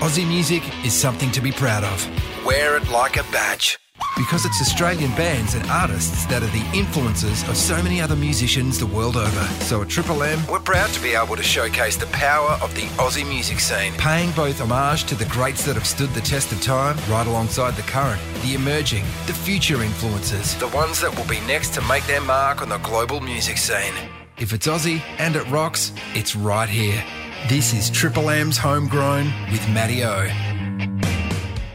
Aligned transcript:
Aussie 0.00 0.26
music 0.26 0.62
is 0.82 0.94
something 0.94 1.30
to 1.30 1.42
be 1.42 1.52
proud 1.52 1.84
of. 1.84 2.46
Wear 2.46 2.74
it 2.78 2.88
like 2.88 3.18
a 3.18 3.22
badge. 3.24 3.78
Because 4.16 4.46
it's 4.46 4.58
Australian 4.62 5.10
bands 5.10 5.54
and 5.54 5.70
artists 5.70 6.24
that 6.26 6.42
are 6.42 6.46
the 6.46 6.66
influences 6.74 7.46
of 7.50 7.54
so 7.54 7.82
many 7.82 8.00
other 8.00 8.16
musicians 8.16 8.78
the 8.78 8.86
world 8.86 9.18
over. 9.18 9.44
So 9.68 9.82
at 9.82 9.90
Triple 9.90 10.22
M, 10.22 10.40
we're 10.50 10.58
proud 10.58 10.88
to 10.94 11.02
be 11.02 11.12
able 11.12 11.36
to 11.36 11.42
showcase 11.42 11.98
the 11.98 12.06
power 12.06 12.58
of 12.62 12.74
the 12.74 12.86
Aussie 12.96 13.28
music 13.28 13.60
scene, 13.60 13.92
paying 13.98 14.30
both 14.30 14.62
homage 14.62 15.04
to 15.04 15.14
the 15.14 15.26
greats 15.26 15.66
that 15.66 15.74
have 15.74 15.86
stood 15.86 16.08
the 16.14 16.22
test 16.22 16.50
of 16.50 16.62
time, 16.62 16.96
right 17.10 17.26
alongside 17.26 17.76
the 17.76 17.82
current, 17.82 18.22
the 18.40 18.54
emerging, 18.54 19.04
the 19.26 19.34
future 19.34 19.82
influences, 19.82 20.56
the 20.56 20.68
ones 20.68 20.98
that 21.02 21.14
will 21.14 21.28
be 21.28 21.40
next 21.40 21.74
to 21.74 21.82
make 21.82 22.06
their 22.06 22.22
mark 22.22 22.62
on 22.62 22.70
the 22.70 22.78
global 22.78 23.20
music 23.20 23.58
scene. 23.58 23.92
If 24.38 24.54
it's 24.54 24.66
Aussie 24.66 25.02
and 25.18 25.36
it 25.36 25.46
rocks, 25.50 25.92
it's 26.14 26.34
right 26.34 26.70
here. 26.70 27.04
This 27.48 27.74
is 27.74 27.90
Triple 27.90 28.30
M's 28.30 28.58
Homegrown 28.58 29.24
with 29.50 29.68
Matty 29.70 30.04
O. 30.04 30.28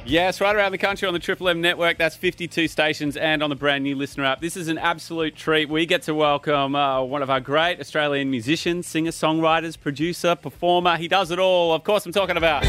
Yes, 0.05 0.39
right 0.39 0.55
around 0.55 0.71
the 0.71 0.77
country 0.77 1.05
on 1.07 1.13
the 1.13 1.19
Triple 1.19 1.49
M 1.49 1.59
network. 1.59 1.97
That's 1.97 2.15
52 2.15 2.69
stations 2.69 3.17
and 3.17 3.43
on 3.43 3.49
the 3.49 3.55
brand 3.55 3.83
new 3.83 3.95
listener 3.95 4.23
app. 4.23 4.39
This 4.39 4.55
is 4.55 4.69
an 4.69 4.77
absolute 4.77 5.35
treat. 5.35 5.67
We 5.67 5.85
get 5.85 6.03
to 6.03 6.15
welcome 6.15 6.75
uh, 6.75 7.01
one 7.01 7.21
of 7.21 7.29
our 7.29 7.41
great 7.41 7.81
Australian 7.81 8.31
musicians, 8.31 8.87
singer, 8.87 9.11
songwriters, 9.11 9.77
producer, 9.77 10.35
performer. 10.35 10.95
He 10.95 11.09
does 11.09 11.31
it 11.31 11.39
all. 11.39 11.73
Of 11.73 11.83
course, 11.83 12.05
I'm 12.05 12.13
talking 12.13 12.37
about. 12.37 12.63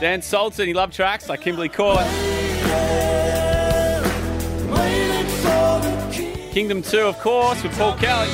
Dan 0.00 0.22
Sultan. 0.22 0.68
He 0.68 0.74
loved 0.74 0.92
tracks 0.92 1.28
like 1.28 1.40
Kimberly 1.40 1.70
Court. 1.70 2.04
Kingdom 6.56 6.80
2, 6.80 7.00
of 7.00 7.18
course, 7.18 7.62
with 7.62 7.76
Paul 7.76 7.92
Kelly. 7.98 8.30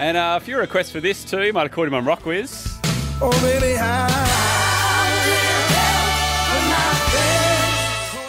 And 0.00 0.16
uh, 0.16 0.36
a 0.36 0.40
few 0.44 0.58
requests 0.58 0.90
for 0.90 0.98
this 0.98 1.24
too. 1.24 1.52
Might 1.52 1.62
have 1.62 1.70
caught 1.70 1.86
him 1.86 1.94
on 1.94 2.04
Rock 2.04 2.26
baby, 3.40 3.76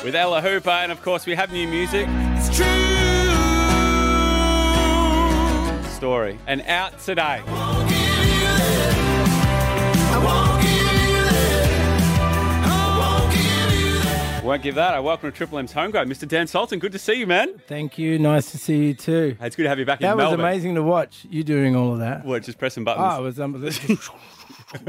With 0.06 0.14
Ella 0.14 0.39
Hooper, 0.39 0.69
and 0.69 0.91
of 0.91 1.02
course, 1.02 1.25
we 1.25 1.34
have 1.34 1.52
new 1.52 1.67
music. 1.67 2.06
it's 2.09 2.56
true. 2.56 2.67
Story. 5.95 6.38
And 6.45 6.61
out 6.61 7.00
today. 7.00 7.41
Won't 14.48 14.62
give 14.64 14.76
that. 14.76 14.94
I 14.94 15.02
welcome 15.02 15.30
to 15.30 15.36
Triple 15.36 15.58
M's 15.58 15.73
homegrown, 15.73 16.08
Mr. 16.08 16.26
Dan 16.26 16.48
Sultan. 16.48 16.80
Good 16.80 16.94
to 16.94 17.00
see 17.00 17.16
you, 17.16 17.28
man. 17.28 17.59
Thank 17.67 17.98
you. 17.98 18.17
Nice 18.17 18.50
to 18.52 18.58
see 18.58 18.78
you 18.78 18.94
too. 18.94 19.36
Hey, 19.38 19.48
It's 19.48 19.58
good 19.58 19.64
to 19.64 19.70
have 19.70 19.78
you 19.78 19.84
back 19.86 20.00
That 20.00 20.14
in 20.14 20.17
was 20.17 20.31
amazing 20.31 20.76
to 20.76 20.84
watch. 20.84 21.26
You 21.30 21.44
doing 21.44 21.76
all 21.76 21.92
of 21.92 22.00
that. 22.00 22.23
What, 22.23 22.44
just 22.44 22.58
pressing 22.58 22.86
buttons? 22.86 23.08
Oh, 23.12 23.20
it 23.20 23.23
was 23.23 23.40
unbelievable. 23.42 23.98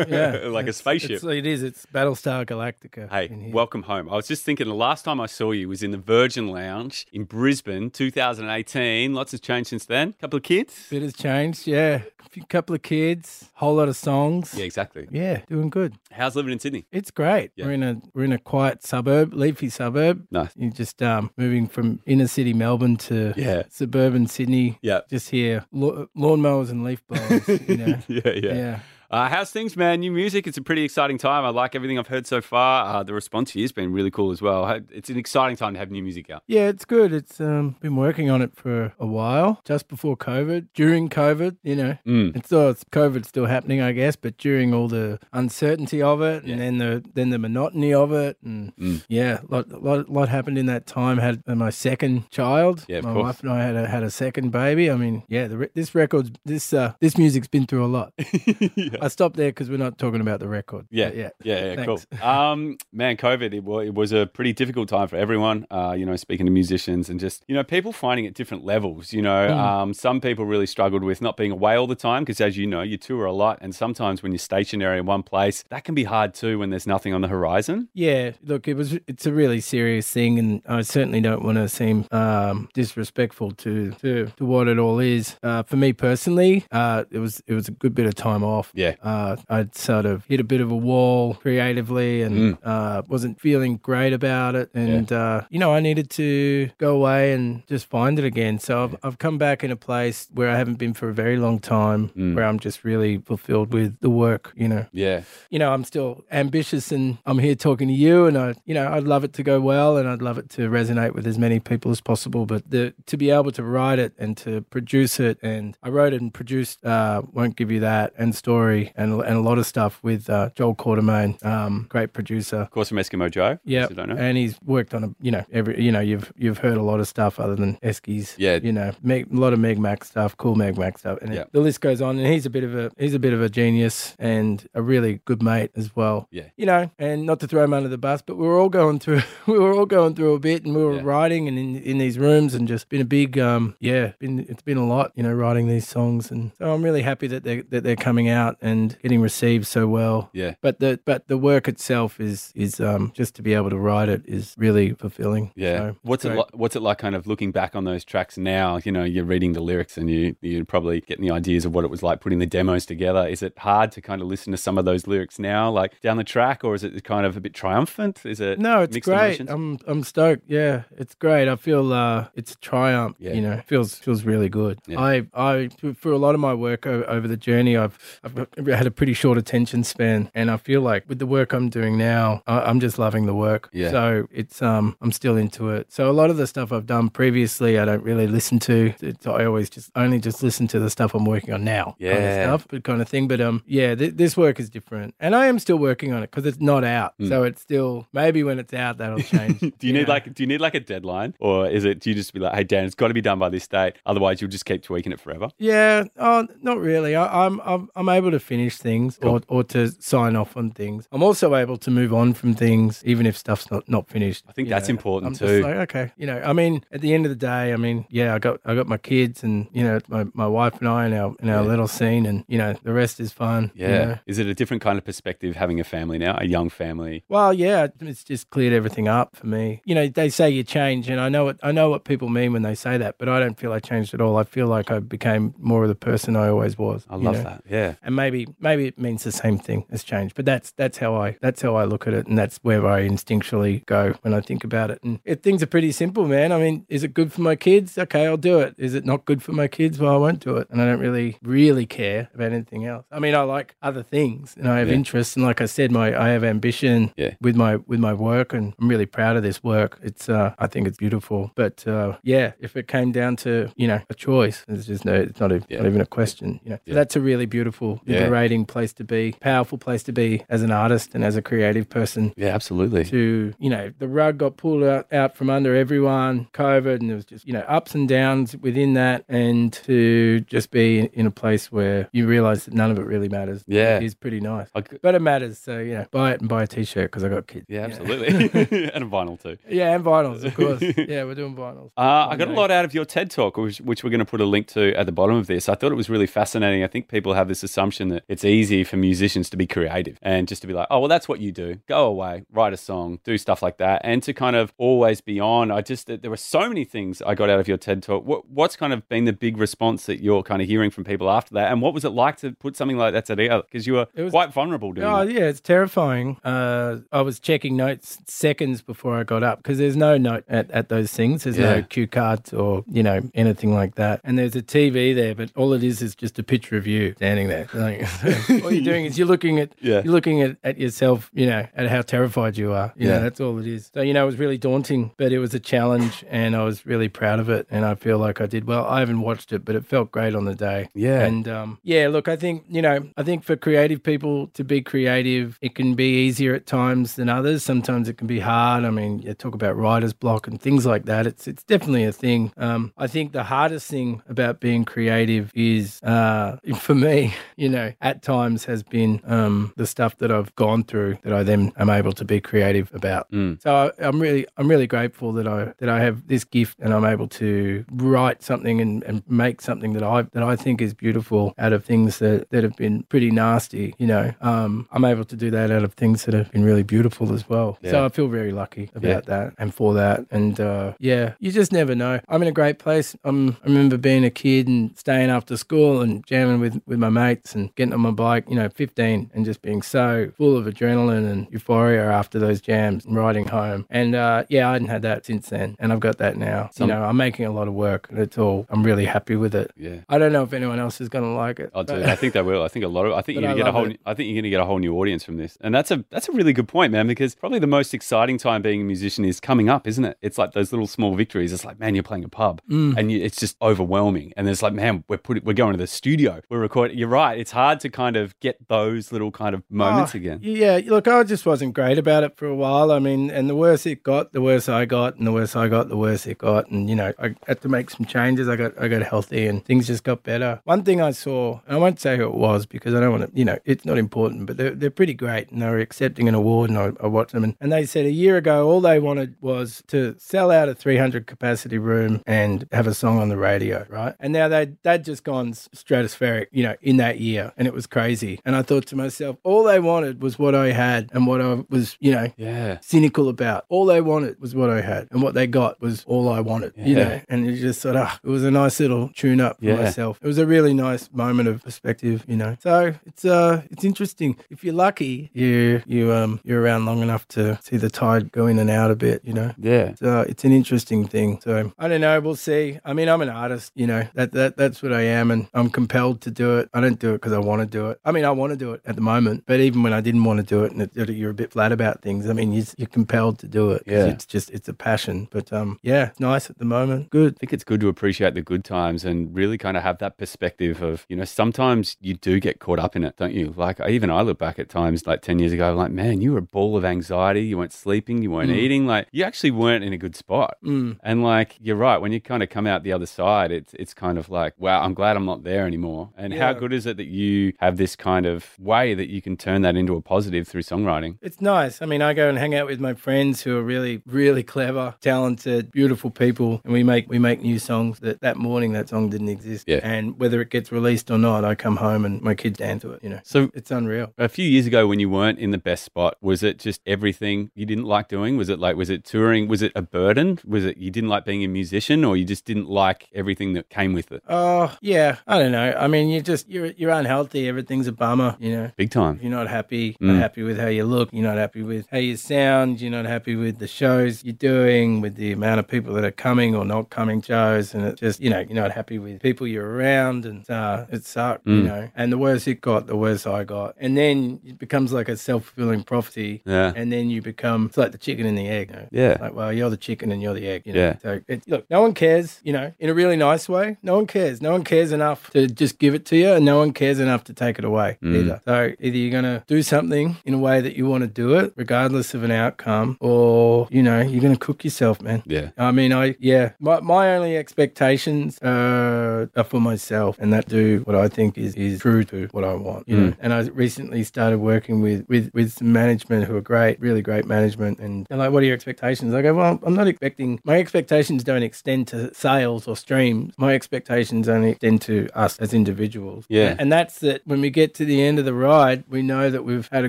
yeah, 0.08 0.40
Like 0.48 0.66
a 0.66 0.72
spaceship. 0.72 1.10
It's, 1.10 1.24
it 1.24 1.46
is. 1.46 1.62
It's 1.62 1.86
Battlestar 1.86 2.44
Galactica. 2.46 3.10
Hey, 3.10 3.50
welcome 3.52 3.82
home. 3.82 4.08
I 4.08 4.16
was 4.16 4.26
just 4.26 4.44
thinking 4.44 4.66
the 4.66 4.74
last 4.74 5.04
time 5.04 5.20
I 5.20 5.26
saw 5.26 5.52
you 5.52 5.68
was 5.68 5.82
in 5.82 5.90
the 5.90 5.98
Virgin 5.98 6.48
Lounge 6.48 7.06
in 7.12 7.24
Brisbane, 7.24 7.90
2018. 7.90 9.14
Lots 9.14 9.32
has 9.32 9.40
changed 9.40 9.70
since 9.70 9.84
then. 9.86 10.14
Couple 10.20 10.36
of 10.38 10.42
kids. 10.42 10.86
Bit 10.90 11.02
has 11.02 11.14
changed. 11.14 11.66
Yeah, 11.66 12.02
a 12.36 12.46
couple 12.46 12.74
of 12.74 12.82
kids, 12.82 13.48
whole 13.54 13.74
lot 13.76 13.88
of 13.88 13.96
songs. 13.96 14.54
Yeah, 14.56 14.64
exactly. 14.64 15.06
Yeah, 15.10 15.40
doing 15.48 15.70
good. 15.70 15.94
How's 16.10 16.36
living 16.36 16.52
in 16.52 16.58
Sydney? 16.58 16.86
It's 16.92 17.10
great. 17.10 17.50
Yeah. 17.56 17.66
We're 17.66 17.72
in 17.72 17.82
a 17.82 18.00
we're 18.14 18.24
in 18.24 18.32
a 18.32 18.38
quiet 18.38 18.82
suburb, 18.84 19.32
leafy 19.34 19.68
suburb. 19.70 20.26
Nice. 20.30 20.50
You're 20.56 20.70
just 20.72 21.02
um, 21.02 21.30
moving 21.36 21.66
from 21.68 22.00
inner 22.06 22.26
city 22.26 22.52
Melbourne 22.52 22.96
to 22.98 23.32
Yeah. 23.36 23.62
suburban 23.70 24.26
Sydney. 24.26 24.78
Yeah. 24.82 25.00
Just 25.08 25.30
here, 25.30 25.64
la- 25.72 26.06
lawnmowers 26.16 26.70
and 26.70 26.84
leaf 26.84 27.02
blowers. 27.06 27.48
you 27.68 27.76
know. 27.76 27.98
Yeah, 28.08 28.32
yeah. 28.32 28.54
Yeah. 28.54 28.80
Uh, 29.10 29.26
how's 29.26 29.50
things, 29.50 29.74
man? 29.74 30.00
New 30.00 30.12
music. 30.12 30.46
It's 30.46 30.58
a 30.58 30.62
pretty 30.62 30.82
exciting 30.84 31.16
time. 31.16 31.42
I 31.42 31.48
like 31.48 31.74
everything 31.74 31.98
I've 31.98 32.08
heard 32.08 32.26
so 32.26 32.42
far. 32.42 32.84
Uh, 32.96 33.02
the 33.02 33.14
response 33.14 33.52
here 33.52 33.62
has 33.62 33.72
been 33.72 33.90
really 33.90 34.10
cool 34.10 34.30
as 34.32 34.42
well. 34.42 34.66
It's 34.90 35.08
an 35.08 35.16
exciting 35.16 35.56
time 35.56 35.72
to 35.72 35.78
have 35.78 35.90
new 35.90 36.02
music 36.02 36.28
out. 36.28 36.42
Yeah, 36.46 36.68
it's 36.68 36.84
good. 36.84 37.14
It's 37.14 37.40
um, 37.40 37.76
been 37.80 37.96
working 37.96 38.28
on 38.28 38.42
it 38.42 38.54
for 38.54 38.92
a 39.00 39.06
while, 39.06 39.62
just 39.64 39.88
before 39.88 40.14
COVID, 40.14 40.66
during 40.74 41.08
COVID, 41.08 41.56
you 41.62 41.74
know. 41.74 41.96
Mm. 42.06 42.36
It's 42.36 42.48
still 42.48 42.68
it's 42.68 42.84
COVID 42.84 43.24
still 43.24 43.46
happening, 43.46 43.80
I 43.80 43.92
guess, 43.92 44.14
but 44.14 44.36
during 44.36 44.74
all 44.74 44.88
the 44.88 45.18
uncertainty 45.32 46.02
of 46.02 46.20
it, 46.20 46.44
Yeah. 46.44 46.56
and 46.56 46.60
then 46.60 46.76
the 46.78 47.02
then 47.14 47.30
the 47.30 47.38
monotony 47.38 47.94
of 47.94 48.12
it, 48.12 48.36
and 48.44 48.76
Mm. 48.76 49.04
yeah, 49.08 49.40
lot, 49.48 49.70
lot 49.70 50.10
lot 50.10 50.28
happened 50.28 50.58
in 50.58 50.66
that 50.66 50.84
time. 50.86 51.16
Had 51.16 51.42
uh, 51.46 51.54
my 51.54 51.70
second 51.70 52.30
child. 52.30 52.84
Yeah, 52.88 52.98
of 52.98 53.04
my 53.04 53.12
course. 53.14 53.24
wife 53.24 53.42
and 53.42 53.52
I 53.52 53.62
had 53.64 53.74
a 53.74 53.86
had 53.88 54.02
a 54.02 54.10
second 54.10 54.50
baby. 54.50 54.90
I 54.90 54.96
mean, 54.96 55.22
yeah, 55.28 55.46
the, 55.46 55.70
this 55.74 55.94
record's 55.94 56.30
this 56.44 56.74
uh 56.74 56.92
this 57.00 57.16
music's 57.16 57.48
been 57.48 57.66
through 57.66 57.86
a 57.86 57.88
lot. 57.88 58.12
I 59.02 59.08
stopped 59.08 59.36
there 59.36 59.48
because 59.50 59.68
we're 59.70 59.76
not 59.78 59.98
talking 59.98 60.20
about 60.20 60.40
the 60.40 60.48
record. 60.48 60.86
Yeah, 60.90 61.10
yeah, 61.10 61.30
yeah, 61.42 61.74
yeah, 61.74 61.84
cool. 61.84 62.00
Um, 62.22 62.76
man, 62.92 63.16
COVID, 63.16 63.52
it, 63.54 63.86
it 63.86 63.94
was 63.94 64.12
a 64.12 64.26
pretty 64.26 64.52
difficult 64.52 64.88
time 64.88 65.08
for 65.08 65.16
everyone. 65.16 65.66
Uh, 65.70 65.94
you 65.98 66.04
know, 66.06 66.16
speaking 66.16 66.46
to 66.46 66.52
musicians 66.52 67.08
and 67.08 67.18
just 67.20 67.44
you 67.48 67.54
know 67.54 67.64
people 67.64 67.92
finding 67.92 68.24
it 68.24 68.34
different 68.34 68.64
levels. 68.64 69.12
You 69.12 69.22
know, 69.22 69.48
Mm. 69.48 69.56
um, 69.56 69.94
some 69.94 70.20
people 70.20 70.44
really 70.46 70.66
struggled 70.66 71.02
with 71.04 71.22
not 71.22 71.36
being 71.36 71.52
away 71.52 71.76
all 71.76 71.86
the 71.86 71.94
time 71.94 72.22
because, 72.24 72.40
as 72.40 72.56
you 72.56 72.66
know, 72.66 72.82
you 72.82 72.96
tour 72.96 73.24
a 73.24 73.32
lot, 73.32 73.58
and 73.60 73.74
sometimes 73.74 74.22
when 74.22 74.32
you're 74.32 74.38
stationary 74.38 74.98
in 74.98 75.06
one 75.06 75.22
place, 75.22 75.64
that 75.70 75.84
can 75.84 75.94
be 75.94 76.04
hard 76.04 76.34
too 76.34 76.58
when 76.58 76.70
there's 76.70 76.86
nothing 76.86 77.14
on 77.14 77.20
the 77.20 77.28
horizon. 77.28 77.88
Yeah, 77.94 78.32
look, 78.42 78.66
it 78.68 78.74
was 78.74 78.98
it's 79.06 79.26
a 79.26 79.32
really 79.32 79.60
serious 79.60 80.10
thing, 80.10 80.38
and 80.38 80.62
I 80.68 80.82
certainly 80.82 81.20
don't 81.20 81.42
want 81.44 81.56
to 81.56 81.68
seem 81.68 82.06
um, 82.10 82.68
disrespectful 82.74 83.52
to, 83.52 83.92
to 84.02 84.26
to 84.36 84.44
what 84.44 84.68
it 84.68 84.78
all 84.78 84.98
is. 84.98 85.36
Uh, 85.42 85.62
for 85.62 85.76
me 85.76 85.92
personally, 85.92 86.64
uh, 86.72 87.04
it 87.10 87.18
was 87.18 87.42
it 87.46 87.54
was 87.54 87.68
a 87.68 87.72
good 87.72 87.94
bit 87.94 88.06
of 88.06 88.14
time 88.14 88.42
off. 88.42 88.70
Yeah. 88.74 88.87
Uh, 89.02 89.36
I'd 89.48 89.74
sort 89.74 90.06
of 90.06 90.24
hit 90.26 90.40
a 90.40 90.44
bit 90.44 90.60
of 90.60 90.70
a 90.70 90.76
wall 90.76 91.34
creatively, 91.34 92.22
and 92.22 92.58
uh, 92.64 93.02
wasn't 93.08 93.40
feeling 93.40 93.76
great 93.78 94.12
about 94.12 94.54
it, 94.54 94.70
and 94.74 95.10
uh, 95.12 95.42
you 95.50 95.58
know 95.58 95.74
I 95.74 95.80
needed 95.80 96.10
to 96.10 96.70
go 96.78 96.94
away 96.94 97.32
and 97.32 97.66
just 97.66 97.86
find 97.86 98.18
it 98.18 98.24
again. 98.24 98.58
So 98.58 98.84
I've 98.84 98.96
I've 99.02 99.18
come 99.18 99.38
back 99.38 99.64
in 99.64 99.70
a 99.70 99.76
place 99.76 100.28
where 100.32 100.48
I 100.48 100.56
haven't 100.56 100.76
been 100.76 100.94
for 100.94 101.08
a 101.08 101.14
very 101.14 101.36
long 101.36 101.58
time, 101.58 102.10
where 102.34 102.44
I'm 102.44 102.58
just 102.58 102.84
really 102.84 103.18
fulfilled 103.18 103.72
with 103.72 103.98
the 104.00 104.10
work. 104.10 104.52
You 104.56 104.68
know. 104.68 104.86
Yeah, 104.92 105.22
you 105.50 105.58
know, 105.58 105.72
I'm 105.72 105.84
still 105.84 106.24
ambitious 106.30 106.92
and 106.92 107.18
I'm 107.26 107.38
here 107.38 107.54
talking 107.54 107.88
to 107.88 107.94
you 107.94 108.26
and 108.26 108.36
I, 108.36 108.54
you 108.64 108.74
know, 108.74 108.90
I'd 108.90 109.04
love 109.04 109.24
it 109.24 109.32
to 109.34 109.42
go 109.42 109.60
well 109.60 109.96
and 109.96 110.08
I'd 110.08 110.22
love 110.22 110.38
it 110.38 110.48
to 110.50 110.68
resonate 110.68 111.14
with 111.14 111.26
as 111.26 111.38
many 111.38 111.60
people 111.60 111.90
as 111.90 112.00
possible. 112.00 112.46
But 112.46 112.70
the, 112.70 112.94
to 113.06 113.16
be 113.16 113.30
able 113.30 113.52
to 113.52 113.62
write 113.62 113.98
it 113.98 114.12
and 114.18 114.36
to 114.38 114.62
produce 114.62 115.20
it 115.20 115.38
and 115.42 115.76
I 115.82 115.88
wrote 115.88 116.12
it 116.12 116.20
and 116.20 116.32
produced, 116.32 116.84
uh, 116.84 117.22
Won't 117.32 117.56
Give 117.56 117.70
You 117.70 117.80
That 117.80 118.12
and 118.16 118.34
Story 118.34 118.77
and, 118.96 119.20
and 119.22 119.36
a 119.36 119.40
lot 119.40 119.58
of 119.58 119.66
stuff 119.66 119.98
with, 120.02 120.28
uh, 120.30 120.50
Joel 120.54 120.74
Quartermain, 120.74 121.30
um, 121.44 121.86
great 121.88 122.12
producer. 122.12 122.56
of 122.62 122.70
course, 122.70 122.88
from 122.88 122.98
Eskimo 122.98 123.30
Joe. 123.30 123.58
Yeah, 123.64 123.80
those 123.82 123.88
who 123.90 123.94
don't 123.94 124.08
know. 124.10 124.16
and 124.16 124.36
he's 124.36 124.58
worked 124.64 124.94
on 124.94 125.04
a 125.04 125.14
you 125.20 125.30
know 125.30 125.44
every 125.52 125.82
you 125.82 125.92
know 125.92 126.00
you've 126.00 126.32
you've 126.36 126.58
heard 126.58 126.76
a 126.76 126.82
lot 126.82 127.00
of 127.00 127.08
stuff 127.08 127.38
other 127.40 127.54
than 127.56 127.76
Eskies. 127.82 128.34
Yeah. 128.38 128.58
you 128.62 128.72
know 128.72 128.92
Meg, 129.02 129.28
a 129.32 129.36
lot 129.36 129.52
of 129.52 129.58
Meg 129.58 129.78
Mac 129.78 130.04
stuff, 130.04 130.36
cool 130.36 130.54
Meg 130.54 130.76
Mac 130.78 130.98
stuff, 130.98 131.18
and 131.22 131.32
it- 131.32 131.36
Yeah. 131.36 131.44
the 131.52 131.60
list 131.60 131.80
goes 131.80 132.00
on. 132.02 132.18
And 132.18 132.26
he's 132.32 132.46
a 132.46 132.50
bit 132.50 132.64
of 132.64 132.74
a 132.74 132.90
he's 132.98 133.14
a 133.14 133.18
bit 133.18 133.32
of 133.32 133.40
a 133.42 133.48
genius 133.48 134.14
and 134.18 134.66
a 134.74 134.82
really 134.82 135.20
good 135.24 135.42
mate 135.42 135.70
as 135.76 135.94
well. 135.96 136.26
Yeah. 136.30 136.44
you 136.56 136.66
know, 136.66 136.90
and 136.98 137.24
not 137.26 137.38
to 137.40 137.46
throw 137.48 137.62
him 137.64 137.72
under 137.74 137.88
the 137.88 137.98
bus, 137.98 138.22
but 138.22 138.36
we 138.36 138.46
were 138.46 138.58
all 138.58 138.68
going 138.70 138.98
through 138.98 139.22
we 139.46 139.58
were 139.58 139.72
all 139.74 139.86
going 139.86 140.14
through 140.14 140.34
a 140.34 140.38
bit, 140.40 140.64
and 140.64 140.74
we 140.74 140.84
were 140.84 140.96
Yeah. 140.96 141.02
writing 141.04 141.48
and 141.48 141.58
in 141.58 141.76
in 141.76 141.98
these 141.98 142.18
rooms, 142.18 142.54
and 142.54 142.66
just 142.68 142.88
been 142.88 143.00
a 143.00 143.10
big 143.20 143.38
um 143.38 143.74
yeah, 143.80 144.12
been 144.18 144.40
it's 144.48 144.62
been 144.62 144.78
a 144.78 144.86
lot, 144.86 145.12
you 145.14 145.22
know, 145.22 145.32
writing 145.32 145.68
these 145.68 145.86
songs, 145.88 146.30
and 146.30 146.52
so 146.58 146.72
I'm 146.72 146.82
really 146.82 147.02
happy 147.02 147.26
that 147.28 147.42
they 147.44 147.60
that 147.72 147.82
they're 147.84 147.96
coming 148.08 148.28
out 148.28 148.56
and 148.60 148.67
getting 149.02 149.20
received 149.20 149.66
so 149.66 149.86
well. 149.86 150.30
Yeah. 150.32 150.54
But 150.60 150.80
the 150.80 151.00
but 151.04 151.28
the 151.28 151.36
work 151.38 151.68
itself 151.68 152.20
is 152.20 152.52
is 152.54 152.80
um 152.80 153.12
just 153.14 153.34
to 153.36 153.42
be 153.42 153.54
able 153.54 153.70
to 153.70 153.78
write 153.78 154.08
it 154.08 154.22
is 154.26 154.54
really 154.58 154.92
fulfilling. 154.92 155.52
Yeah. 155.54 155.78
So, 155.78 155.96
what's 156.02 156.24
it 156.24 156.34
like? 156.34 156.46
What's 156.52 156.76
it 156.76 156.82
like? 156.82 156.98
Kind 156.98 157.14
of 157.14 157.26
looking 157.26 157.52
back 157.52 157.76
on 157.76 157.84
those 157.84 158.04
tracks 158.04 158.36
now. 158.38 158.78
You 158.84 158.92
know, 158.92 159.04
you're 159.04 159.24
reading 159.24 159.52
the 159.52 159.60
lyrics 159.60 159.96
and 159.96 160.10
you 160.10 160.34
you're 160.40 160.64
probably 160.64 161.00
getting 161.02 161.24
the 161.26 161.32
ideas 161.32 161.64
of 161.64 161.74
what 161.74 161.84
it 161.84 161.90
was 161.90 162.02
like 162.02 162.20
putting 162.20 162.38
the 162.38 162.46
demos 162.46 162.86
together. 162.86 163.26
Is 163.26 163.42
it 163.42 163.56
hard 163.58 163.92
to 163.92 164.00
kind 164.00 164.20
of 164.22 164.28
listen 164.28 164.50
to 164.52 164.56
some 164.56 164.78
of 164.78 164.84
those 164.84 165.06
lyrics 165.06 165.38
now, 165.38 165.70
like 165.70 166.00
down 166.00 166.16
the 166.16 166.24
track, 166.24 166.64
or 166.64 166.74
is 166.74 166.82
it 166.84 167.04
kind 167.04 167.24
of 167.26 167.36
a 167.36 167.40
bit 167.40 167.54
triumphant? 167.54 168.24
Is 168.24 168.40
it 168.40 168.58
No, 168.58 168.82
it's 168.82 168.94
mixed 168.94 169.08
great. 169.08 169.40
emotions? 169.40 169.50
I'm 169.50 169.78
I'm 169.86 170.02
stoked. 170.02 170.42
Yeah, 170.48 170.82
it's 170.96 171.14
great. 171.14 171.48
I 171.48 171.56
feel 171.56 171.92
uh, 171.92 172.28
it's 172.34 172.56
triumph. 172.60 173.16
Yeah. 173.18 173.32
You 173.34 173.42
know, 173.42 173.60
feels 173.66 173.94
feels 173.96 174.24
really 174.24 174.48
good. 174.48 174.78
Yeah. 174.86 175.00
I 175.00 175.26
I 175.34 175.68
for 175.94 176.12
a 176.12 176.18
lot 176.18 176.34
of 176.34 176.40
my 176.40 176.54
work 176.54 176.86
over 176.86 177.26
the 177.28 177.36
journey, 177.36 177.76
I've 177.76 177.98
I've 178.24 178.34
I 178.58 178.76
had 178.76 178.86
a 178.86 178.90
pretty 178.90 179.12
short 179.14 179.38
attention 179.38 179.84
span, 179.84 180.30
and 180.34 180.50
I 180.50 180.56
feel 180.56 180.80
like 180.80 181.04
with 181.08 181.18
the 181.18 181.26
work 181.26 181.52
I'm 181.52 181.68
doing 181.68 181.96
now, 181.96 182.42
I, 182.46 182.60
I'm 182.60 182.80
just 182.80 182.98
loving 182.98 183.26
the 183.26 183.34
work. 183.34 183.68
Yeah. 183.72 183.90
So 183.90 184.26
it's 184.32 184.60
um, 184.62 184.96
I'm 185.00 185.12
still 185.12 185.36
into 185.36 185.70
it. 185.70 185.92
So 185.92 186.10
a 186.10 186.12
lot 186.12 186.30
of 186.30 186.36
the 186.36 186.46
stuff 186.46 186.72
I've 186.72 186.86
done 186.86 187.08
previously, 187.08 187.78
I 187.78 187.84
don't 187.84 188.02
really 188.02 188.26
listen 188.26 188.58
to. 188.60 188.92
It's, 189.00 189.26
I 189.26 189.44
always 189.44 189.70
just 189.70 189.90
only 189.94 190.18
just 190.18 190.42
listen 190.42 190.66
to 190.68 190.78
the 190.80 190.90
stuff 190.90 191.14
I'm 191.14 191.24
working 191.24 191.54
on 191.54 191.64
now. 191.64 191.96
Kind 192.00 192.12
of 192.12 192.22
Yeah. 192.22 192.44
stuff, 192.44 192.66
but 192.68 192.84
kind 192.84 193.00
of 193.02 193.08
thing. 193.08 193.28
But 193.28 193.40
um, 193.40 193.62
yeah, 193.66 193.94
th- 193.94 194.14
this 194.14 194.36
work 194.36 194.58
is 194.60 194.70
different, 194.70 195.14
and 195.20 195.34
I 195.36 195.46
am 195.46 195.58
still 195.58 195.76
working 195.78 196.12
on 196.12 196.22
it 196.22 196.30
because 196.30 196.46
it's 196.46 196.60
not 196.60 196.84
out. 196.84 197.14
So 197.28 197.42
it's 197.44 197.60
still 197.62 198.06
maybe 198.12 198.42
when 198.42 198.58
it's 198.58 198.72
out 198.74 198.98
that'll 198.98 199.20
change. 199.20 199.60
Do 199.78 199.86
you 199.86 199.92
need 199.92 200.08
like 200.08 200.32
do 200.34 200.42
you 200.42 200.46
need 200.46 200.60
like 200.60 200.74
a 200.74 200.80
deadline, 200.80 201.34
or 201.38 201.68
is 201.68 201.84
it 201.84 202.00
do 202.00 202.10
you 202.10 202.16
just 202.16 202.32
be 202.32 202.40
like, 202.40 202.54
hey 202.54 202.64
Dan, 202.64 202.84
it's 202.84 202.94
got 202.94 203.08
to 203.08 203.14
be 203.14 203.20
done 203.20 203.38
by 203.38 203.48
this 203.48 203.66
date, 203.68 203.94
otherwise 204.06 204.40
you'll 204.40 204.50
just 204.50 204.64
keep 204.64 204.82
tweaking 204.82 205.12
it 205.12 205.20
forever? 205.20 205.48
Yeah, 205.58 206.04
oh, 206.16 206.46
not 206.62 206.78
really. 206.78 207.14
I, 207.14 207.46
I'm 207.46 207.60
I'm 207.60 207.88
I'm 207.94 208.08
able 208.08 208.30
to 208.30 208.40
finish 208.48 208.76
things 208.78 209.18
or, 209.22 209.40
or 209.48 209.62
to 209.74 209.80
sign 210.00 210.34
off 210.40 210.56
on 210.56 210.70
things. 210.70 211.06
I'm 211.12 211.22
also 211.22 211.54
able 211.54 211.76
to 211.86 211.90
move 211.90 212.12
on 212.14 212.28
from 212.34 212.54
things 212.54 213.02
even 213.04 213.26
if 213.26 213.36
stuff's 213.36 213.70
not, 213.70 213.88
not 213.88 214.08
finished. 214.08 214.44
I 214.48 214.52
think 214.52 214.68
that's 214.68 214.88
important 214.88 215.26
I'm 215.40 215.48
too. 215.48 215.62
Like, 215.62 215.76
okay, 215.86 216.12
you 216.16 216.26
know, 216.26 216.40
I 216.44 216.52
mean, 216.52 216.84
at 216.90 217.00
the 217.02 217.12
end 217.14 217.26
of 217.26 217.30
the 217.30 217.36
day, 217.52 217.72
I 217.72 217.76
mean, 217.76 218.06
yeah, 218.08 218.34
I 218.34 218.38
got 218.38 218.60
I 218.64 218.74
got 218.74 218.86
my 218.86 218.96
kids 218.98 219.42
and 219.42 219.66
you 219.72 219.82
know 219.84 219.98
my, 220.08 220.24
my 220.34 220.46
wife 220.46 220.76
and 220.80 220.88
I 220.88 221.06
in 221.06 221.12
our 221.12 221.34
in 221.42 221.48
our 221.50 221.62
little 221.62 221.88
scene, 221.88 222.24
and 222.26 222.44
you 222.48 222.58
know 222.58 222.72
the 222.82 222.92
rest 222.92 223.20
is 223.20 223.32
fun. 223.32 223.70
you 223.74 223.86
Yeah. 223.86 224.04
know. 224.04 224.18
Is 224.26 224.38
it 224.38 224.46
a 224.46 224.54
different 224.54 224.82
kind 224.82 224.96
of 224.98 225.04
perspective 225.04 225.56
having 225.56 225.78
a 225.80 225.84
family 225.84 226.18
now, 226.18 226.36
a 226.38 226.46
young 226.46 226.70
family? 226.70 227.24
Well, 227.28 227.52
yeah, 227.52 227.88
it's 228.00 228.24
just 228.24 228.48
cleared 228.50 228.72
everything 228.72 229.08
up 229.08 229.36
for 229.36 229.46
me. 229.46 229.82
You 229.84 229.94
know, 229.94 230.08
they 230.08 230.30
say 230.30 230.48
you 230.50 230.62
change, 230.64 231.08
and 231.10 231.20
I 231.20 231.28
know 231.28 231.44
what 231.44 231.58
I 231.62 231.72
know 231.72 231.90
what 231.90 232.04
people 232.04 232.28
mean 232.28 232.52
when 232.54 232.62
they 232.62 232.74
say 232.74 232.96
that, 232.98 233.18
but 233.18 233.28
I 233.28 233.38
don't 233.40 233.58
feel 233.58 233.72
I 233.72 233.80
changed 233.80 234.14
at 234.14 234.20
all. 234.20 234.36
I 234.36 234.44
feel 234.44 234.66
like 234.66 234.90
I 234.90 234.98
became 235.00 235.54
more 235.58 235.82
of 235.82 235.88
the 235.88 235.94
person 236.10 236.36
I 236.36 236.48
always 236.48 236.78
was. 236.78 237.04
I 237.10 237.16
love 237.16 237.34
know? 237.36 237.42
that. 237.42 237.62
Yeah. 237.68 237.94
and 238.02 238.14
maybe 238.16 238.37
maybe 238.60 238.86
it 238.86 238.98
means 238.98 239.24
the 239.24 239.32
same 239.32 239.58
thing 239.58 239.84
as 239.90 240.02
change 240.04 240.34
but 240.34 240.44
that's 240.44 240.70
that's 240.72 240.98
how 240.98 241.14
i 241.16 241.36
that's 241.40 241.62
how 241.62 241.74
i 241.76 241.84
look 241.84 242.06
at 242.06 242.14
it 242.14 242.26
and 242.26 242.36
that's 242.38 242.58
where 242.62 242.86
i 242.86 243.00
instinctually 243.06 243.84
go 243.86 244.14
when 244.22 244.34
i 244.34 244.40
think 244.40 244.64
about 244.64 244.90
it. 244.90 245.02
And 245.02 245.20
things 245.42 245.62
are 245.62 245.66
pretty 245.66 245.92
simple 245.92 246.26
man. 246.26 246.52
I 246.52 246.58
mean 246.58 246.84
is 246.88 247.02
it 247.04 247.14
good 247.14 247.32
for 247.32 247.40
my 247.42 247.56
kids? 247.56 247.96
Okay 247.98 248.26
i'll 248.26 248.36
do 248.36 248.58
it. 248.60 248.74
Is 248.78 248.94
it 248.94 249.04
not 249.04 249.24
good 249.24 249.42
for 249.42 249.52
my 249.52 249.68
kids? 249.68 249.98
Well 249.98 250.12
i 250.14 250.16
won't 250.16 250.40
do 250.40 250.56
it. 250.56 250.68
And 250.70 250.80
i 250.80 250.84
don't 250.86 251.00
really 251.00 251.38
really 251.42 251.86
care 251.86 252.28
about 252.34 252.52
anything 252.52 252.84
else. 252.86 253.04
I 253.10 253.18
mean 253.18 253.34
i 253.34 253.42
like 253.42 253.74
other 253.82 254.02
things 254.02 254.54
and 254.58 254.68
i 254.68 254.78
have 254.78 254.88
Yeah. 254.88 254.94
interests 254.94 255.36
and 255.36 255.44
like 255.44 255.60
i 255.60 255.66
said 255.66 255.90
my 255.92 256.08
i 256.26 256.28
have 256.28 256.44
ambition 256.44 257.12
Yeah. 257.16 257.34
with 257.40 257.56
my 257.56 257.76
with 257.90 258.00
my 258.00 258.12
work 258.14 258.52
and 258.52 258.74
i'm 258.80 258.88
really 258.88 259.06
proud 259.06 259.36
of 259.36 259.42
this 259.42 259.62
work. 259.62 259.98
It's 260.02 260.28
uh 260.28 260.54
i 260.58 260.66
think 260.66 260.86
it's 260.88 260.98
beautiful. 260.98 261.52
But 261.54 261.86
uh 261.86 262.16
yeah 262.22 262.52
if 262.60 262.76
it 262.76 262.86
came 262.88 263.12
down 263.12 263.36
to 263.44 263.70
you 263.76 263.86
know 263.86 264.00
a 264.10 264.14
choice 264.14 264.64
there's 264.66 264.86
just 264.86 265.04
no 265.04 265.14
it's 265.14 265.40
not, 265.40 265.52
a, 265.52 265.62
Yeah. 265.68 265.78
not 265.78 265.86
even 265.86 266.00
a 266.00 266.06
question 266.06 266.60
you 266.64 266.70
know. 266.70 266.78
So 266.88 266.94
that's 266.94 267.16
a 267.16 267.20
really 267.20 267.46
beautiful 267.46 268.00
Yeah. 268.06 268.17
Liberating 268.20 268.64
place 268.64 268.92
to 268.94 269.04
be 269.04 269.34
powerful 269.40 269.78
place 269.78 270.02
to 270.04 270.12
be 270.12 270.42
as 270.48 270.62
an 270.62 270.70
artist 270.70 271.14
and 271.14 271.24
as 271.24 271.36
a 271.36 271.42
creative 271.42 271.88
person 271.88 272.32
Yeah, 272.36 272.48
absolutely. 272.54 273.04
to 273.06 273.54
you 273.58 273.70
know 273.70 273.92
the 273.98 274.08
rug 274.08 274.38
got 274.38 274.56
pulled 274.56 274.84
out, 274.84 275.12
out 275.12 275.36
from 275.36 275.50
under 275.50 275.74
everyone 275.74 276.48
covid 276.52 277.00
and 277.00 277.08
there 277.08 277.16
was 277.16 277.24
just 277.24 277.46
you 277.46 277.52
know 277.52 277.60
ups 277.68 277.94
and 277.94 278.08
downs 278.08 278.56
within 278.56 278.94
that 278.94 279.24
and 279.28 279.72
to 279.72 280.40
just 280.40 280.70
be 280.70 280.98
in, 281.00 281.06
in 281.12 281.26
a 281.26 281.30
place 281.30 281.70
where 281.72 282.08
you 282.12 282.26
realize 282.26 282.64
that 282.64 282.74
none 282.74 282.90
of 282.90 282.98
it 282.98 283.06
really 283.06 283.28
matters 283.28 283.64
Yeah. 283.66 284.00
is 284.00 284.14
pretty 284.14 284.40
nice 284.40 284.68
I 284.74 284.82
c- 284.82 284.98
but 285.02 285.14
it 285.14 285.22
matters 285.22 285.58
so 285.58 285.78
you 285.78 285.94
know 285.94 286.06
buy 286.10 286.32
it 286.32 286.40
and 286.40 286.48
buy 286.48 286.62
a 286.62 286.66
t-shirt 286.66 287.10
because 287.10 287.24
i 287.24 287.28
got 287.28 287.46
kids 287.46 287.66
yeah, 287.68 287.80
absolutely. 287.82 288.28
and 288.94 289.04
a 289.04 289.06
vinyl 289.06 289.40
too. 289.40 289.56
yeah 289.68 289.94
and 289.94 290.04
vinyls 290.04 290.44
of 290.44 290.54
course 290.54 290.80
yeah 291.08 291.24
we're 291.24 291.34
doing 291.34 291.54
vinyls 291.56 291.90
Uh, 291.96 292.28
I 292.30 292.36
got 292.36 292.48
a 292.48 292.52
lot 292.52 292.70
out 292.70 292.84
of 292.84 292.94
your 292.94 293.04
TED 293.04 293.30
talk, 293.30 293.56
which, 293.56 293.78
which 293.80 294.02
we're 294.04 294.10
going 294.10 294.18
to 294.20 294.24
put 294.24 294.40
a 294.40 294.44
link 294.44 294.66
to 294.68 294.94
at 294.96 295.06
the 295.06 295.12
bottom 295.12 295.36
of 295.36 295.46
this. 295.46 295.68
I 295.68 295.74
thought 295.74 295.92
it 295.92 295.96
was 295.96 296.08
really 296.10 296.26
fascinating. 296.26 296.82
I 296.84 296.86
think 296.86 297.08
people 297.08 297.34
have 297.34 297.48
this 297.48 297.62
assumption 297.62 298.07
that 298.08 298.24
it's 298.28 298.44
easy 298.44 298.84
for 298.84 298.96
musicians 298.96 299.50
to 299.50 299.56
be 299.56 299.66
creative 299.66 300.18
and 300.22 300.46
just 300.48 300.62
to 300.62 300.68
be 300.68 300.74
like, 300.74 300.86
oh, 300.90 301.00
well, 301.00 301.08
that's 301.08 301.28
what 301.28 301.40
you 301.40 301.52
do. 301.52 301.80
Go 301.86 302.06
away, 302.06 302.44
write 302.52 302.72
a 302.72 302.76
song, 302.76 303.20
do 303.24 303.36
stuff 303.38 303.62
like 303.62 303.78
that. 303.78 304.00
And 304.04 304.22
to 304.22 304.32
kind 304.32 304.56
of 304.56 304.72
always 304.78 305.20
be 305.20 305.40
on. 305.40 305.70
I 305.70 305.80
just, 305.80 306.06
there 306.08 306.30
were 306.30 306.36
so 306.36 306.68
many 306.68 306.84
things 306.84 307.22
I 307.22 307.34
got 307.34 307.50
out 307.50 307.60
of 307.60 307.68
your 307.68 307.76
TED 307.76 308.02
talk. 308.02 308.24
What, 308.24 308.48
what's 308.50 308.76
kind 308.76 308.92
of 308.92 309.08
been 309.08 309.24
the 309.24 309.32
big 309.32 309.56
response 309.56 310.06
that 310.06 310.20
you're 310.22 310.42
kind 310.42 310.62
of 310.62 310.68
hearing 310.68 310.90
from 310.90 311.04
people 311.04 311.30
after 311.30 311.54
that? 311.54 311.70
And 311.72 311.82
what 311.82 311.94
was 311.94 312.04
it 312.04 312.10
like 312.10 312.36
to 312.38 312.52
put 312.52 312.76
something 312.76 312.96
like 312.96 313.12
that 313.12 313.26
together? 313.26 313.62
Because 313.62 313.86
you 313.86 313.94
were 313.94 314.06
It 314.14 314.22
was- 314.22 314.32
quite 314.32 314.52
vulnerable 314.52 314.92
doing 314.92 315.06
Oh 315.06 315.20
it. 315.20 315.32
yeah, 315.32 315.44
it's 315.44 315.60
terrifying. 315.60 316.36
Uh, 316.44 316.98
I 317.12 317.20
was 317.22 317.38
checking 317.40 317.76
notes 317.76 318.18
seconds 318.26 318.82
before 318.82 319.16
I 319.18 319.24
got 319.24 319.42
up 319.42 319.58
because 319.62 319.78
there's 319.78 319.96
no 319.96 320.16
note 320.18 320.44
at, 320.48 320.70
at 320.70 320.88
those 320.88 321.12
things. 321.12 321.44
There's 321.44 321.58
Yeah. 321.58 321.74
no 321.76 321.82
cue 321.82 322.06
cards 322.06 322.52
or 322.52 322.84
you 322.90 323.02
know 323.02 323.20
anything 323.34 323.74
like 323.74 323.94
that. 323.96 324.20
And 324.24 324.38
there's 324.38 324.56
a 324.56 324.62
TV 324.62 325.14
there, 325.14 325.34
but 325.34 325.50
all 325.56 325.72
it 325.72 325.82
is 325.84 326.02
is 326.02 326.14
just 326.14 326.38
a 326.38 326.42
picture 326.42 326.76
of 326.76 326.86
you 326.86 327.12
standing 327.16 327.48
there. 327.48 327.68
Like, 327.74 327.97
all 328.02 328.72
you're 328.72 328.82
doing 328.84 329.04
is 329.06 329.18
you're 329.18 329.26
looking 329.26 329.58
at 329.60 329.72
Yeah. 329.80 330.02
you're 330.04 330.12
looking 330.12 330.42
at, 330.42 330.56
at 330.64 330.78
yourself. 330.78 331.30
You 331.34 331.46
know 331.46 331.66
at 331.74 331.88
how 331.88 332.02
terrified 332.02 332.56
you 332.56 332.72
are. 332.72 332.92
You 332.96 333.08
Yeah. 333.08 333.14
know 333.16 333.22
that's 333.22 333.40
all 333.40 333.58
it 333.58 333.66
is. 333.66 333.90
So 333.94 334.00
you 334.02 334.12
know 334.14 334.22
it 334.24 334.26
was 334.26 334.38
really 334.38 334.58
daunting, 334.58 335.12
but 335.16 335.32
it 335.32 335.38
was 335.38 335.54
a 335.54 335.60
challenge, 335.60 336.24
and 336.30 336.54
I 336.56 336.64
was 336.64 336.86
really 336.86 337.08
proud 337.08 337.40
of 337.40 337.48
it. 337.48 337.66
And 337.70 337.84
I 337.84 337.94
feel 337.94 338.18
like 338.18 338.40
I 338.40 338.46
did 338.46 338.64
well. 338.66 338.84
I 338.86 339.00
haven't 339.00 339.20
watched 339.20 339.52
it, 339.52 339.64
but 339.64 339.74
it 339.74 339.84
felt 339.86 340.10
great 340.10 340.34
on 340.34 340.44
the 340.44 340.54
day. 340.54 340.88
Yeah. 340.94 341.22
And 341.24 341.46
um, 341.48 341.78
yeah, 341.82 342.08
look, 342.08 342.28
I 342.28 342.36
think 342.36 342.64
you 342.68 342.82
know, 342.82 343.08
I 343.16 343.22
think 343.22 343.44
for 343.44 343.56
creative 343.56 344.02
people 344.02 344.48
to 344.48 344.64
be 344.64 344.80
creative, 344.80 345.58
it 345.60 345.74
can 345.74 345.94
be 345.94 346.26
easier 346.26 346.54
at 346.54 346.66
times 346.66 347.16
than 347.16 347.28
others. 347.28 347.62
Sometimes 347.62 348.08
it 348.08 348.18
can 348.18 348.26
be 348.26 348.40
hard. 348.40 348.84
I 348.84 348.90
mean, 348.90 349.20
you 349.20 349.34
talk 349.34 349.54
about 349.54 349.76
writer's 349.76 350.12
block 350.12 350.46
and 350.46 350.60
things 350.60 350.86
like 350.86 351.04
that. 351.06 351.26
It's 351.26 351.46
it's 351.48 351.62
definitely 351.64 352.04
a 352.04 352.12
thing. 352.12 352.52
Um, 352.56 352.92
I 352.96 353.06
think 353.06 353.32
the 353.32 353.42
hardest 353.44 353.88
thing 353.90 354.22
about 354.28 354.60
being 354.60 354.84
creative 354.84 355.50
is, 355.54 356.00
uh, 356.02 356.56
for 356.78 356.94
me, 356.94 357.34
you 357.56 357.68
know, 357.68 357.87
at 358.00 358.22
times 358.22 358.64
has 358.66 358.82
been 358.82 359.20
um, 359.24 359.72
the 359.76 359.86
stuff 359.86 360.16
that 360.18 360.30
I've 360.30 360.54
gone 360.56 360.84
through 360.84 361.18
that 361.22 361.32
I 361.32 361.42
then 361.42 361.72
am 361.78 361.90
able 361.90 362.12
to 362.12 362.24
be 362.24 362.40
creative 362.40 362.92
about. 362.94 363.26
So 363.60 363.74
I, 363.98 364.06
I'm 364.06 364.20
really 364.20 364.46
I'm 364.56 364.68
really 364.68 364.86
grateful 364.86 365.32
that 365.32 365.46
I 365.46 365.72
that 365.78 365.88
I 365.88 366.00
have 366.00 366.26
this 366.28 366.44
gift 366.44 366.78
and 366.80 366.92
I'm 366.92 367.04
able 367.04 367.28
to 367.28 367.84
write 367.90 368.42
something 368.42 368.80
and, 368.80 369.02
and 369.04 369.22
make 369.28 369.60
something 369.60 369.92
that 369.94 370.02
I 370.02 370.22
that 370.32 370.42
I 370.42 370.56
think 370.56 370.80
is 370.80 370.94
beautiful 370.94 371.54
out 371.58 371.72
of 371.72 371.84
things 371.84 372.18
that, 372.18 372.50
that 372.50 372.62
have 372.64 372.76
been 372.76 373.02
pretty 373.04 373.30
nasty. 373.30 373.94
You 373.98 374.06
know, 374.06 374.32
um, 374.40 374.88
I'm 374.92 375.04
able 375.04 375.24
to 375.24 375.36
do 375.36 375.50
that 375.50 375.70
out 375.70 375.84
of 375.84 375.94
things 375.94 376.24
that 376.24 376.34
have 376.34 376.50
been 376.52 376.64
really 376.64 376.82
beautiful 376.82 377.32
as 377.32 377.48
well. 377.48 377.78
Yeah. 377.82 377.90
So 377.92 378.04
I 378.04 378.08
feel 378.08 378.28
very 378.28 378.52
lucky 378.52 378.90
about 378.94 379.08
Yeah. 379.08 379.20
that 379.20 379.54
and 379.58 379.74
for 379.74 379.94
that. 379.94 380.24
And 380.30 380.60
uh, 380.60 380.94
yeah, 380.98 381.34
you 381.38 381.50
just 381.52 381.72
never 381.72 381.94
know. 381.94 382.20
I'm 382.28 382.42
in 382.42 382.48
a 382.48 382.52
great 382.52 382.78
place. 382.78 383.16
I'm, 383.24 383.50
I 383.62 383.66
remember 383.66 383.96
being 383.96 384.24
a 384.24 384.30
kid 384.30 384.68
and 384.68 384.96
staying 384.98 385.30
after 385.30 385.56
school 385.56 386.00
and 386.02 386.24
jamming 386.26 386.60
with, 386.60 386.80
with 386.86 386.98
my 386.98 387.08
mates 387.08 387.54
and 387.54 387.74
getting 387.78 387.94
on 387.94 388.00
my 388.00 388.10
bike, 388.10 388.44
you 388.50 388.56
know, 388.56 388.68
15 388.68 389.30
and 389.34 389.44
just 389.46 389.62
being 389.62 389.80
so 389.80 390.30
full 390.36 390.56
of 390.56 390.66
adrenaline 390.66 391.30
and 391.30 391.46
euphoria 391.50 392.10
after 392.10 392.38
those 392.38 392.60
jams 392.60 393.06
and 393.06 393.16
riding 393.16 393.46
home. 393.48 393.86
And 393.88 394.14
uh, 394.14 394.44
yeah, 394.50 394.68
I 394.68 394.74
hadn't 394.74 394.88
had 394.88 395.00
that 395.02 395.24
since 395.24 395.48
then. 395.48 395.76
And 395.78 395.92
I've 395.92 396.00
got 396.00 396.18
that 396.18 396.36
now. 396.36 396.68
Some- 396.72 396.88
you 396.90 396.94
know, 396.94 397.04
I'm 397.04 397.16
making 397.16 397.46
a 397.46 397.50
lot 397.52 397.68
of 397.68 397.74
work 397.74 398.08
and 398.10 398.18
it's 398.18 398.36
all, 398.36 398.66
I'm 398.68 398.82
really 398.82 399.06
happy 399.06 399.36
with 399.36 399.54
it. 399.54 399.70
Yeah. 399.76 400.00
I 400.08 400.18
don't 400.18 400.32
know 400.32 400.42
if 400.42 400.52
anyone 400.52 400.78
else 400.78 401.00
is 401.00 401.08
going 401.08 401.24
to 401.24 401.30
like 401.30 401.58
it. 401.60 401.70
But- 401.72 401.86
dude, 401.86 402.02
I 402.04 402.16
think 402.16 402.34
they 402.34 402.42
will. 402.42 402.62
I 402.62 402.68
think 402.68 402.84
a 402.84 402.88
lot 402.88 403.06
of. 403.06 403.12
I 403.14 403.22
think 403.22 403.36
But 403.38 403.42
you're 403.44 403.50
gonna 403.52 403.62
get 403.62 403.68
a 403.68 403.72
whole. 403.72 403.90
it. 403.90 404.00
I 404.04 404.14
think 404.14 404.28
you're 404.28 404.42
gonna 404.42 404.50
get 404.50 404.60
a 404.60 404.64
whole 404.64 404.78
new 404.78 404.96
audience 404.98 405.22
from 405.24 405.36
this, 405.36 405.56
and 405.60 405.72
that's 405.74 405.90
a 405.92 406.04
that's 406.10 406.28
a 406.28 406.32
really 406.32 406.52
good 406.52 406.66
point, 406.66 406.92
man. 406.92 407.06
Because 407.06 407.34
probably 407.36 407.58
the 407.60 407.66
most 407.68 407.94
exciting 407.94 408.36
time 408.36 408.62
being 408.62 408.80
a 408.80 408.84
musician 408.84 409.24
is 409.24 409.38
coming 409.38 409.68
up, 409.68 409.86
isn't 409.86 410.04
it? 410.04 410.18
It's 410.22 410.38
like 410.38 410.52
those 410.52 410.72
little 410.72 410.86
small 410.88 411.14
victories. 411.14 411.52
It's 411.52 411.64
like, 411.64 411.78
man, 411.78 411.94
you're 411.94 412.02
playing 412.02 412.24
a 412.24 412.28
pub, 412.28 412.60
Mm. 412.68 412.96
and 412.96 413.12
you, 413.12 413.20
it's 413.22 413.36
just 413.36 413.56
overwhelming. 413.62 414.32
And 414.36 414.48
it's 414.48 414.62
like, 414.62 414.72
man, 414.72 415.04
we're 415.08 415.18
putting, 415.18 415.44
we're 415.44 415.52
going 415.52 415.72
to 415.72 415.78
the 415.78 415.86
studio, 415.86 416.40
we're 416.50 416.58
recording. 416.58 416.98
You're 416.98 417.08
right. 417.08 417.38
It's 417.38 417.52
hard 417.52 417.67
to 417.76 417.88
kind 417.88 418.16
of 418.16 418.38
get 418.40 418.68
those 418.68 419.12
little 419.12 419.30
kind 419.30 419.54
of 419.54 419.62
moments 419.70 420.14
Oh, 420.14 420.18
again. 420.18 420.40
Yeah, 420.42 420.80
look, 420.86 421.08
I 421.08 421.22
just 421.22 421.46
wasn't 421.46 421.74
great 421.74 421.98
about 421.98 422.24
it 422.24 422.36
for 422.36 422.46
a 422.46 422.54
while. 422.54 422.90
I 422.92 422.98
mean, 422.98 423.30
and 423.30 423.48
the 423.48 423.56
worse 423.56 423.86
it 423.86 424.02
got, 424.02 424.32
the 424.32 424.40
worse 424.40 424.68
I 424.68 424.84
got, 424.84 425.16
and 425.16 425.26
the 425.26 425.32
worse 425.32 425.56
I 425.56 425.68
got, 425.68 425.88
the 425.88 425.96
worse 425.96 426.26
it 426.26 426.38
got. 426.38 426.70
And 426.70 426.88
you 426.88 426.96
know, 426.96 427.12
I 427.18 427.34
had 427.46 427.60
to 427.62 427.68
make 427.68 427.90
some 427.90 428.06
changes. 428.06 428.48
I 428.48 428.56
got 428.56 428.80
I 428.80 428.88
got 428.88 429.02
healthy, 429.02 429.46
and 429.46 429.64
things 429.64 429.86
just 429.86 430.04
got 430.04 430.22
better. 430.22 430.60
One 430.64 430.82
thing 430.82 431.00
I 431.00 431.10
saw, 431.10 431.60
and 431.66 431.76
I 431.76 431.78
won't 431.78 432.00
say 432.00 432.16
who 432.16 432.24
it 432.24 432.34
was 432.34 432.66
because 432.66 432.94
I 432.94 433.00
don't 433.00 433.10
want 433.12 433.30
to, 433.32 433.38
you 433.38 433.44
know, 433.44 433.58
it's 433.64 433.84
not 433.84 433.98
important, 433.98 434.46
but 434.46 434.56
they're 434.56 434.74
they're 434.74 434.90
pretty 434.90 435.14
great, 435.14 435.50
and 435.50 435.62
they 435.62 435.66
were 435.66 435.78
accepting 435.78 436.28
an 436.28 436.34
award, 436.34 436.70
and 436.70 436.78
I, 436.78 436.92
I 437.02 437.06
watched 437.06 437.32
them, 437.32 437.44
and, 437.44 437.56
and 437.60 437.72
they 437.72 437.86
said 437.86 438.06
a 438.06 438.10
year 438.10 438.36
ago 438.36 438.68
all 438.68 438.80
they 438.80 438.98
wanted 438.98 439.36
was 439.40 439.82
to 439.88 440.14
sell 440.18 440.50
out 440.50 440.68
a 440.68 440.74
300 440.74 441.26
capacity 441.26 441.78
room 441.78 442.22
and 442.26 442.66
have 442.72 442.86
a 442.86 442.94
song 442.94 443.18
on 443.18 443.28
the 443.28 443.36
radio, 443.36 443.86
right? 443.88 444.14
And 444.20 444.32
now 444.32 444.48
they 444.48 444.72
they'd 444.82 445.04
just 445.04 445.24
gone 445.24 445.52
stratospheric, 445.52 446.46
you 446.52 446.62
know, 446.62 446.76
in 446.82 446.96
that 446.98 447.20
year, 447.20 447.52
and 447.58 447.66
it 447.68 447.74
was 447.74 447.86
crazy. 447.86 448.40
And 448.46 448.56
I 448.56 448.62
thought 448.62 448.86
to 448.86 448.96
myself, 448.96 449.36
all 449.44 449.62
they 449.64 449.78
wanted 449.80 450.22
was 450.22 450.38
what 450.38 450.54
I 450.54 450.72
had 450.72 451.10
and 451.12 451.26
what 451.26 451.42
I 451.42 451.62
was, 451.68 451.96
you 452.00 452.12
know, 452.12 452.28
Yeah. 452.38 452.78
cynical 452.80 453.28
about. 453.28 453.64
All 453.68 453.84
they 453.84 454.00
wanted 454.00 454.40
was 454.40 454.54
what 454.54 454.70
I 454.70 454.80
had, 454.80 455.08
and 455.10 455.20
what 455.22 455.34
they 455.34 455.46
got 455.46 455.80
was 455.82 456.04
all 456.06 456.28
I 456.30 456.40
wanted, 456.40 456.72
you 456.76 456.94
know. 456.94 457.20
And 457.28 457.44
you 457.46 457.56
just 457.56 457.80
sort 457.82 457.96
of, 457.96 458.18
it 458.24 458.28
was 458.30 458.44
a 458.44 458.50
nice 458.50 458.80
little 458.80 459.10
tune 459.14 459.40
up 459.42 459.58
for 459.58 459.66
Yeah. 459.66 459.76
myself. 459.76 460.18
It 460.22 460.26
was 460.26 460.38
a 460.38 460.46
really 460.46 460.72
nice 460.72 461.10
moment 461.12 461.48
of 461.50 461.62
perspective, 461.62 462.24
you 462.26 462.36
know. 462.36 462.56
So 462.62 462.94
it's 463.06 463.24
uh, 463.24 463.62
it's 463.70 463.84
interesting. 463.84 464.36
If 464.50 464.62
you're 464.64 464.74
lucky, 464.74 465.30
you 465.34 465.82
you 465.86 466.12
um 466.12 466.40
you're 466.44 466.62
around 466.62 466.86
long 466.86 467.02
enough 467.02 467.26
to 467.28 467.58
see 467.62 467.76
the 467.76 467.90
tide 467.90 468.30
go 468.32 468.46
in 468.46 468.58
and 468.58 468.70
out 468.70 468.90
a 468.90 468.96
bit, 468.96 469.20
you 469.24 469.32
know. 469.32 469.50
Yeah. 469.58 469.94
So 469.96 470.20
it's 470.20 470.44
an 470.44 470.52
interesting 470.52 471.06
thing. 471.06 471.40
So 471.42 471.72
I 471.78 471.88
don't 471.88 472.00
know. 472.00 472.20
We'll 472.20 472.36
see. 472.36 472.78
I 472.84 472.92
mean, 472.92 473.08
I'm 473.08 473.20
an 473.20 473.28
artist. 473.28 473.72
You 473.74 473.86
know 473.88 474.06
that 474.14 474.32
that 474.32 474.56
that's 474.56 474.82
what 474.82 474.92
I 474.92 475.02
am, 475.02 475.30
and 475.30 475.48
I'm 475.54 475.70
compelled 475.70 476.20
to 476.22 476.30
do 476.30 476.58
it. 476.58 476.68
I 476.72 476.80
don't 476.80 476.98
do 477.00 477.10
it 477.10 477.20
because 477.20 477.32
I 477.32 477.38
want 477.48 477.62
to 477.62 477.66
do 477.66 477.90
it. 477.90 478.00
I 478.04 478.12
mean, 478.12 478.24
I 478.24 478.30
want 478.30 478.50
to 478.52 478.56
do 478.56 478.72
it 478.72 478.82
at 478.86 478.94
the 478.94 479.02
moment, 479.02 479.44
but 479.46 479.60
even 479.60 479.82
when 479.82 479.92
I 479.92 480.00
didn't 480.00 480.24
want 480.24 480.38
to 480.38 480.44
do 480.44 480.64
it, 480.64 480.72
and 480.72 480.82
it, 480.82 481.08
you're 481.10 481.30
a 481.30 481.34
bit 481.34 481.52
flat 481.52 481.72
about 481.72 482.02
things, 482.02 482.28
I 482.28 482.32
mean, 482.32 482.52
you're, 482.52 482.66
you're 482.76 482.88
compelled 482.88 483.38
to 483.40 483.48
do 483.48 483.72
it. 483.72 483.82
Yeah. 483.86 484.06
it's 484.06 484.26
just 484.26 484.50
it's 484.50 484.68
a 484.68 484.74
passion. 484.74 485.28
But 485.30 485.52
um, 485.52 485.78
yeah, 485.82 486.10
nice 486.18 486.50
at 486.50 486.58
the 486.58 486.64
moment. 486.64 487.10
Good. 487.10 487.34
I 487.34 487.38
think 487.38 487.52
it's 487.52 487.64
good 487.64 487.80
to 487.80 487.88
appreciate 487.88 488.34
the 488.34 488.42
good 488.42 488.64
times 488.64 489.04
and 489.04 489.34
really 489.34 489.58
kind 489.58 489.76
of 489.76 489.82
have 489.82 489.98
that 489.98 490.18
perspective 490.18 490.82
of, 490.82 491.06
you 491.08 491.16
know, 491.16 491.24
sometimes 491.24 491.96
you 492.00 492.14
do 492.14 492.40
get 492.40 492.58
caught 492.58 492.78
up 492.78 492.96
in 492.96 493.04
it, 493.04 493.16
don't 493.16 493.34
you? 493.34 493.54
Like, 493.56 493.80
even 493.80 494.10
I 494.10 494.22
look 494.22 494.38
back 494.38 494.58
at 494.58 494.68
times 494.68 495.06
like 495.06 495.22
10 495.22 495.38
years 495.38 495.52
ago, 495.52 495.74
like, 495.74 495.90
man, 495.90 496.20
you 496.20 496.32
were 496.32 496.38
a 496.38 496.42
ball 496.42 496.76
of 496.76 496.84
anxiety. 496.84 497.42
You 497.42 497.58
weren't 497.58 497.72
sleeping, 497.72 498.22
you 498.22 498.30
weren't 498.30 498.50
eating. 498.50 498.86
Like, 498.86 499.08
you 499.12 499.24
actually 499.24 499.50
weren't 499.50 499.84
in 499.84 499.92
a 499.92 499.98
good 499.98 500.16
spot. 500.16 500.56
Mm. 500.64 500.98
And 501.02 501.22
like, 501.22 501.56
you're 501.60 501.76
right. 501.76 501.98
When 501.98 502.12
you 502.12 502.20
kind 502.20 502.42
of 502.42 502.50
come 502.50 502.66
out 502.66 502.82
the 502.82 502.92
other 502.92 503.06
side, 503.06 503.52
it's, 503.52 503.74
it's 503.74 503.94
kind 503.94 504.18
of 504.18 504.28
like, 504.28 504.54
wow, 504.58 504.82
I'm 504.82 504.94
glad 504.94 505.16
I'm 505.16 505.26
not 505.26 505.44
there 505.44 505.66
anymore. 505.66 506.10
And 506.16 506.34
how 506.34 506.52
good 506.52 506.72
is 506.72 506.86
it 506.86 506.96
that 506.96 507.06
you 507.06 507.27
have 507.58 507.76
this 507.76 507.96
kind 507.96 508.26
of 508.26 508.58
way 508.58 508.94
that 508.94 509.08
you 509.08 509.20
can 509.22 509.36
turn 509.36 509.62
that 509.62 509.76
into 509.76 509.94
a 509.96 510.00
positive 510.00 510.46
through 510.46 510.62
songwriting? 510.62 511.18
It's 511.22 511.40
nice. 511.40 511.82
I 511.82 511.86
mean, 511.86 512.02
I 512.02 512.14
go 512.14 512.28
and 512.28 512.38
hang 512.38 512.54
out 512.54 512.66
with 512.66 512.80
my 512.80 512.94
friends 512.94 513.42
who 513.42 513.56
are 513.56 513.62
really, 513.62 514.02
really 514.06 514.42
clever, 514.42 514.94
talented, 515.00 515.70
beautiful 515.70 516.10
people, 516.10 516.60
and 516.64 516.72
we 516.72 516.82
make 516.82 517.08
we 517.08 517.18
make 517.18 517.40
new 517.40 517.58
songs. 517.58 518.00
That 518.00 518.20
that 518.20 518.36
morning, 518.36 518.72
that 518.72 518.88
song 518.88 519.10
didn't 519.10 519.28
exist. 519.28 519.64
Yeah. 519.66 519.80
And 519.82 520.18
whether 520.18 520.40
it 520.40 520.50
gets 520.50 520.72
released 520.72 521.10
or 521.10 521.18
not, 521.18 521.44
I 521.44 521.54
come 521.54 521.76
home 521.76 522.04
and 522.04 522.20
my 522.22 522.34
kids 522.34 522.58
dance 522.58 522.82
to 522.82 522.92
it. 522.92 523.02
You 523.02 523.10
know, 523.10 523.20
So 523.24 523.50
it's 523.54 523.70
unreal. 523.70 524.12
A 524.18 524.28
few 524.28 524.48
years 524.48 524.66
ago, 524.66 524.86
when 524.86 525.00
you 525.00 525.10
weren't 525.10 525.38
in 525.38 525.50
the 525.50 525.58
best 525.58 525.84
spot, 525.84 526.16
was 526.20 526.42
it 526.42 526.58
just 526.58 526.80
everything 526.86 527.50
you 527.54 527.66
didn't 527.66 527.84
like 527.84 528.08
doing? 528.08 528.36
Was 528.36 528.48
it 528.48 528.58
like, 528.58 528.76
was 528.76 528.90
it 528.90 529.04
touring? 529.04 529.48
Was 529.48 529.62
it 529.62 529.72
a 529.74 529.82
burden? 529.82 530.38
Was 530.46 530.64
it 530.64 530.76
you 530.76 530.90
didn't 530.90 531.10
like 531.10 531.24
being 531.24 531.44
a 531.44 531.48
musician, 531.48 532.04
or 532.04 532.16
you 532.16 532.24
just 532.24 532.44
didn't 532.44 532.68
like 532.68 533.08
everything 533.14 533.54
that 533.54 533.68
came 533.68 533.92
with 533.92 534.12
it? 534.12 534.22
Oh 534.28 534.76
yeah, 534.80 535.16
I 535.26 535.38
don't 535.38 535.52
know. 535.52 535.74
I 535.78 535.86
mean, 535.88 536.08
you 536.08 536.20
just 536.20 536.48
you're 536.48 536.66
you're 536.66 536.90
unhealthy. 536.90 537.17
Everything's 537.26 537.86
a 537.86 537.92
bummer. 537.92 538.36
You 538.38 538.50
know. 538.52 538.70
Big 538.76 538.90
time. 538.90 539.18
You're 539.22 539.30
not 539.30 539.48
happy, 539.48 539.92
Mm. 540.00 540.06
not 540.08 540.16
happy 540.18 540.42
with 540.42 540.58
how 540.58 540.68
you 540.68 540.84
look, 540.84 541.08
you're 541.12 541.22
not 541.22 541.36
happy 541.38 541.62
with 541.62 541.86
how 541.90 541.98
you 541.98 542.16
sound, 542.16 542.80
you're 542.80 542.90
not 542.90 543.04
happy 543.06 543.34
with 543.36 543.58
the 543.58 543.66
shows 543.66 544.24
you're 544.24 544.32
doing, 544.34 545.00
with 545.00 545.16
the 545.16 545.32
amount 545.32 545.58
of 545.60 545.66
people 545.68 545.94
that 545.94 546.04
are 546.04 546.10
coming 546.10 546.54
or 546.54 546.64
not 546.64 546.90
coming 546.90 547.20
shows, 547.22 547.74
and 547.74 547.84
it's 547.84 548.00
just, 548.00 548.20
you 548.20 548.30
know, 548.30 548.40
you're 548.40 548.60
not 548.60 548.70
happy 548.72 548.98
with 548.98 549.20
people 549.22 549.46
you're 549.46 549.68
around, 549.76 550.24
and 550.26 550.48
uh, 550.50 550.86
it 550.90 551.04
sucked, 551.04 551.46
you 551.46 551.62
Mm. 551.62 551.64
know. 551.64 551.88
And 551.96 552.12
the 552.12 552.18
worse 552.18 552.46
it 552.46 552.60
got, 552.60 552.86
the 552.86 552.96
worse 552.96 553.26
I 553.26 553.44
got. 553.44 553.74
And 553.78 553.96
then 553.96 554.40
it 554.46 554.58
becomes 554.58 554.92
like 554.92 555.08
a 555.08 555.16
self 555.16 555.44
fulfilling 555.46 555.82
prophecy. 555.82 556.42
Yeah. 556.44 556.72
And 556.76 556.92
then 556.92 557.10
you 557.10 557.22
become, 557.22 557.66
it's 557.66 557.76
like 557.76 557.92
the 557.92 557.98
chicken 557.98 558.26
and 558.26 558.36
the 558.36 558.48
egg. 558.48 558.70
you 558.70 558.76
know? 558.76 558.88
Yeah. 558.90 559.16
Like, 559.20 559.34
well, 559.34 559.52
you're 559.52 559.70
the 559.70 559.76
chicken 559.76 560.12
and 560.12 560.20
you're 560.22 560.34
the 560.34 560.46
egg. 560.48 560.62
You 560.66 560.72
know? 560.74 560.80
Yeah. 560.80 560.96
So, 561.02 561.20
it, 561.28 561.48
look, 561.48 561.64
no 561.70 561.80
one 561.82 561.94
cares, 561.94 562.40
you 562.44 562.52
know, 562.52 562.72
in 562.78 562.88
a 562.90 562.94
really 562.94 563.16
nice 563.16 563.48
way. 563.48 563.76
No 563.82 563.96
one 563.96 564.06
cares. 564.06 564.40
No 564.42 564.52
one 564.52 564.64
cares 564.64 564.92
enough 564.92 565.30
to 565.30 565.46
just 565.46 565.78
give 565.78 565.94
it 565.94 566.04
to 566.06 566.16
you, 566.16 566.32
and 566.32 566.44
no 566.44 566.58
one 566.58 566.72
cares 566.72 566.98
enough 567.00 567.07
to 567.24 567.32
take 567.34 567.58
it 567.58 567.64
away 567.64 567.96
Mm. 568.02 568.16
either. 568.16 568.40
So, 568.44 568.72
either 568.80 568.96
you're 568.96 569.10
going 569.10 569.24
to 569.24 569.42
do 569.46 569.62
something 569.62 570.16
in 570.24 570.34
a 570.34 570.38
way 570.38 570.60
that 570.60 570.76
you 570.76 570.86
want 570.86 571.02
to 571.02 571.08
do 571.08 571.34
it, 571.34 571.52
regardless 571.56 572.14
of 572.14 572.22
an 572.22 572.30
outcome, 572.30 572.96
or, 573.00 573.66
you 573.70 573.82
know, 573.82 574.00
you're 574.00 574.20
going 574.20 574.34
to 574.34 574.38
cook 574.38 574.64
yourself, 574.64 575.00
man. 575.00 575.22
Yeah. 575.26 575.50
I 575.56 575.70
mean, 575.72 575.92
I, 575.92 576.14
yeah, 576.20 576.52
my, 576.60 576.80
my 576.80 577.14
only 577.16 577.36
expectations 577.72 578.38
uh, 578.42 579.26
are 579.36 579.44
for 579.44 579.60
myself 579.60 580.16
and 580.18 580.32
that 580.32 580.48
do 580.48 580.82
what 580.84 580.96
I 580.96 581.08
think 581.08 581.36
is, 581.38 581.54
is 581.54 581.80
true 581.80 582.04
to 582.04 582.28
what 582.32 582.44
I 582.44 582.54
want, 582.54 582.88
you 582.88 582.96
know. 582.96 583.12
And 583.20 583.32
I 583.32 583.40
recently 583.48 584.04
started 584.04 584.38
working 584.38 584.80
with, 584.80 585.04
with, 585.08 585.30
with 585.34 585.52
some 585.52 585.72
management 585.72 586.24
who 586.24 586.36
are 586.36 586.40
great, 586.40 586.80
really 586.80 587.02
great 587.02 587.24
management. 587.26 587.78
And 587.78 588.06
they're 588.08 588.18
like, 588.18 588.32
what 588.32 588.42
are 588.42 588.46
your 588.46 588.54
expectations? 588.54 589.14
I 589.14 589.22
go, 589.22 589.34
well, 589.34 589.58
I'm 589.62 589.74
not 589.74 589.86
expecting, 589.88 590.40
my 590.44 590.58
expectations 590.58 591.24
don't 591.24 591.42
extend 591.42 591.88
to 591.88 592.12
sales 592.14 592.66
or 592.66 592.76
streams. 592.76 593.34
My 593.38 593.54
expectations 593.54 594.28
only 594.28 594.50
extend 594.50 594.82
to 594.82 595.08
us 595.14 595.38
as 595.38 595.52
individuals. 595.54 596.24
Yeah. 596.28 596.56
And 596.58 596.72
that's 596.72 596.97
that 597.00 597.22
when 597.24 597.40
we 597.40 597.50
get 597.50 597.74
to 597.74 597.84
the 597.84 598.02
end 598.02 598.18
of 598.18 598.24
the 598.24 598.34
ride, 598.34 598.84
we 598.88 599.02
know 599.02 599.30
that 599.30 599.44
we've 599.44 599.68
had 599.72 599.84
a 599.84 599.88